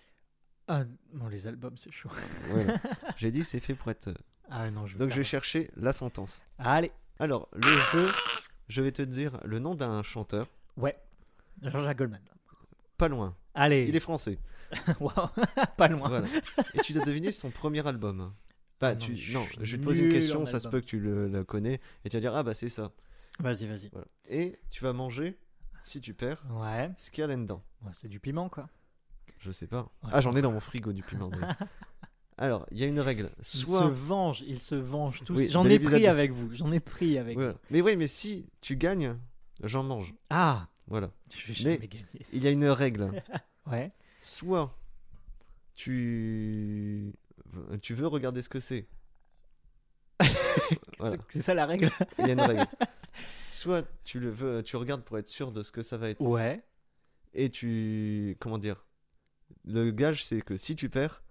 [0.68, 0.84] Ah,
[1.14, 2.10] non, les albums, c'est chaud.
[3.16, 4.12] J'ai dit c'est fait pour être.
[4.50, 6.44] Ah non, je vais Donc je vais chercher la sentence.
[6.58, 6.92] Allez.
[7.18, 8.10] Alors, le jeu,
[8.68, 10.46] je vais te dire le nom d'un chanteur.
[10.76, 10.96] Ouais.
[11.62, 12.20] Jean-Jacques Goldman.
[12.98, 13.34] Pas loin.
[13.54, 13.86] Allez.
[13.88, 14.38] Il est français.
[15.00, 15.28] Waouh.
[15.76, 16.08] Pas loin.
[16.08, 16.26] Voilà.
[16.74, 18.32] Et tu dois deviner son premier album.
[18.80, 19.16] Bah, Ah non, tu...
[19.16, 21.44] je non, je vais te poser une question, ça se peut que tu le, le
[21.44, 22.90] connais, et tu vas dire, ah bah c'est ça.
[23.38, 23.88] Vas-y, vas-y.
[23.92, 24.06] Voilà.
[24.28, 25.38] Et tu vas manger,
[25.84, 26.90] si tu perds, Ouais.
[26.98, 27.62] ce qu'il y a là-dedans.
[27.84, 28.68] Ouais, c'est du piment, quoi.
[29.38, 29.82] Je sais pas.
[30.02, 30.10] Ouais.
[30.12, 31.30] Ah, j'en ai dans mon frigo du piment.
[32.38, 33.30] Alors, il y a une règle.
[33.38, 33.88] Ils se Soit.
[33.88, 35.34] vengent, ils se vengent tous.
[35.36, 36.52] Oui, J'en ai pris avec vous.
[36.54, 37.52] J'en ai pris avec Voilà.
[37.52, 37.58] vous.
[37.70, 39.16] Mais oui, mais si tu gagnes,
[39.62, 40.12] j'en mange.
[40.30, 41.10] Ah, Voilà.
[41.32, 42.06] je vais jamais Mais gagner.
[42.32, 43.22] Il y a une règle.
[43.70, 43.92] Ouais.
[44.22, 44.74] Soit
[45.74, 47.12] tu
[47.82, 48.86] tu veux regarder ce que c'est.
[50.98, 51.16] Voilà.
[51.30, 51.90] C'est ça la règle.
[52.18, 52.66] Il y a une règle.
[53.50, 56.20] Soit tu le veux, tu regardes pour être sûr de ce que ça va être.
[56.20, 56.62] Ouais.
[57.34, 58.86] Et tu comment dire
[59.64, 61.22] Le gage c'est que si tu perds,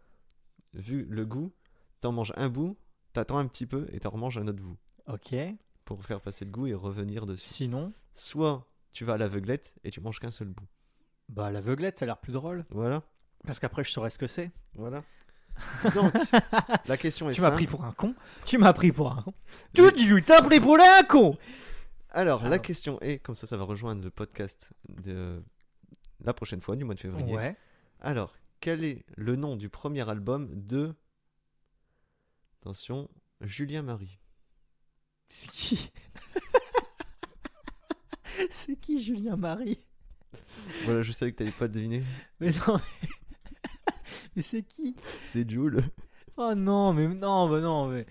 [0.73, 1.53] vu le goût,
[2.01, 2.77] t'en manges un bout,
[3.13, 4.77] t'attends un petit peu et t'en remanges un autre bout
[5.07, 5.33] Ok.
[5.85, 7.41] pour faire passer le goût et revenir dessus.
[7.47, 10.67] Sinon, Soit tu vas à l'aveuglette et tu manges qu'un seul bout.
[11.31, 12.65] Bah l'aveuglette, ça a l'air plus drôle.
[12.69, 13.03] Voilà.
[13.45, 14.51] Parce qu'après, je saurais ce que c'est.
[14.75, 15.03] Voilà.
[15.95, 16.13] Donc,
[16.85, 17.57] la question est Tu m'as simple.
[17.57, 18.15] pris pour un con.
[18.45, 19.33] Tu m'as pris pour un con.
[19.73, 21.37] Tu tu t'as pris pour un con.
[22.09, 22.61] Alors, la Alors.
[22.61, 25.41] question est, comme ça, ça va rejoindre le podcast de
[26.23, 27.33] la prochaine fois, du mois de février.
[27.35, 27.55] Ouais.
[28.01, 30.93] Alors, quel est le nom du premier album de.
[32.61, 33.09] Attention,
[33.41, 34.19] Julien Marie?
[35.29, 35.91] C'est qui?
[38.49, 39.83] C'est qui Julien Marie?
[40.85, 42.03] Voilà, je savais que t'allais pas deviner.
[42.39, 42.77] Mais non.
[42.77, 43.09] Mais,
[44.35, 44.95] mais c'est qui?
[45.25, 45.81] C'est Jules.
[46.37, 48.05] Oh non, mais non, bah non, mais.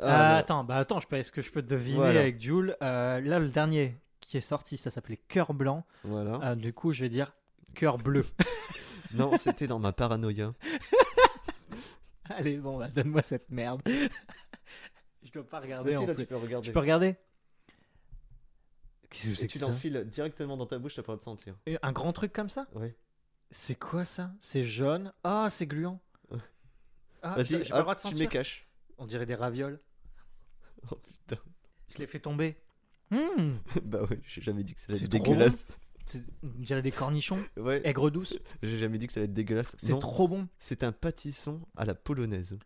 [0.00, 0.36] Ah, Ah, là.
[0.36, 2.20] attends, bah attends, je peux, est-ce que je peux deviner Voilà.
[2.20, 5.84] avec Jules Euh, Là, le dernier qui est sorti, ça s'appelait Cœur Blanc.
[6.04, 6.38] Voilà.
[6.50, 7.32] Euh, du coup, je vais dire
[7.74, 8.24] Cœur Bleu.
[9.14, 10.52] Non, c'était dans ma paranoïa.
[12.28, 13.80] Allez, bon, bah, donne-moi cette merde.
[15.22, 16.14] je dois pas regarder si, en plus.
[16.16, 16.66] tu peux regarder.
[16.68, 17.16] Je peux regarder?
[19.10, 21.54] Qu'est-ce que c'est que tu l'enfiles directement dans ta bouche, t'as pas le sentir.
[21.82, 22.96] Un grand truc comme ça Ouais.
[23.50, 25.12] C'est quoi ça C'est jaune.
[25.24, 26.00] Ah, c'est gluant.
[27.22, 28.18] Ah, Vas-y, j'ai pas le droit hop, de tu sentir.
[28.20, 28.68] m'écaches.
[28.96, 29.80] On dirait des ravioles.
[30.90, 31.36] Oh putain.
[31.88, 32.56] Je l'ai fait tomber.
[33.10, 35.78] Mmh, bah ouais, j'ai jamais dit que ça allait être dégueulasse.
[36.06, 37.42] c'est- on dirait des cornichons.
[37.56, 38.38] Ouais, Aigre douce.
[38.62, 39.74] j'ai jamais dit que ça allait être dégueulasse.
[39.78, 40.46] C'est trop bon.
[40.60, 42.56] c'est un pâtisson à la polonaise.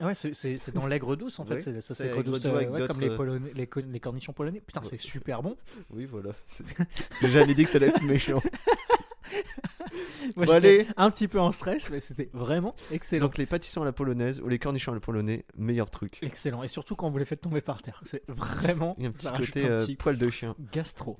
[0.00, 1.60] Ah Ouais, c'est- dans l'aigre douce en fait.
[1.60, 3.80] C'est ça, c'est aigre douce, doux euh, avec ouais, comme les, d'autres, polonais- les, co-
[3.80, 4.60] les cornichons polonais.
[4.66, 4.86] Putain, Ouais.
[4.90, 5.56] c'est super bon.
[5.90, 6.30] Oui, voilà.
[7.22, 8.40] j'ai jamais dit que ça allait être méchant.
[10.36, 10.86] Moi, Bon, j'étais allez.
[10.96, 13.26] un petit peu en stress, mais c'était vraiment excellent.
[13.26, 16.18] Donc les pâtissons à la polonaise ou les cornichons à la polonais, meilleur truc.
[16.22, 16.62] Excellent.
[16.62, 18.00] Et surtout quand vous les faites tomber par terre.
[18.06, 18.96] C'est vraiment.
[18.98, 20.56] Il y a un petit côté un euh, petit poil de chien.
[20.72, 21.18] gastro.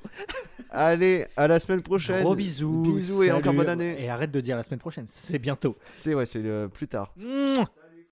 [0.70, 2.22] Allez, à la semaine prochaine.
[2.22, 2.82] Gros bisous.
[2.82, 4.02] Bisous et encore bonne année.
[4.02, 5.04] Et arrête de dire la semaine prochaine.
[5.06, 5.76] C'est bientôt.
[5.90, 7.12] C'est ouais, c'est euh, plus tard.
[7.16, 7.68] Mouah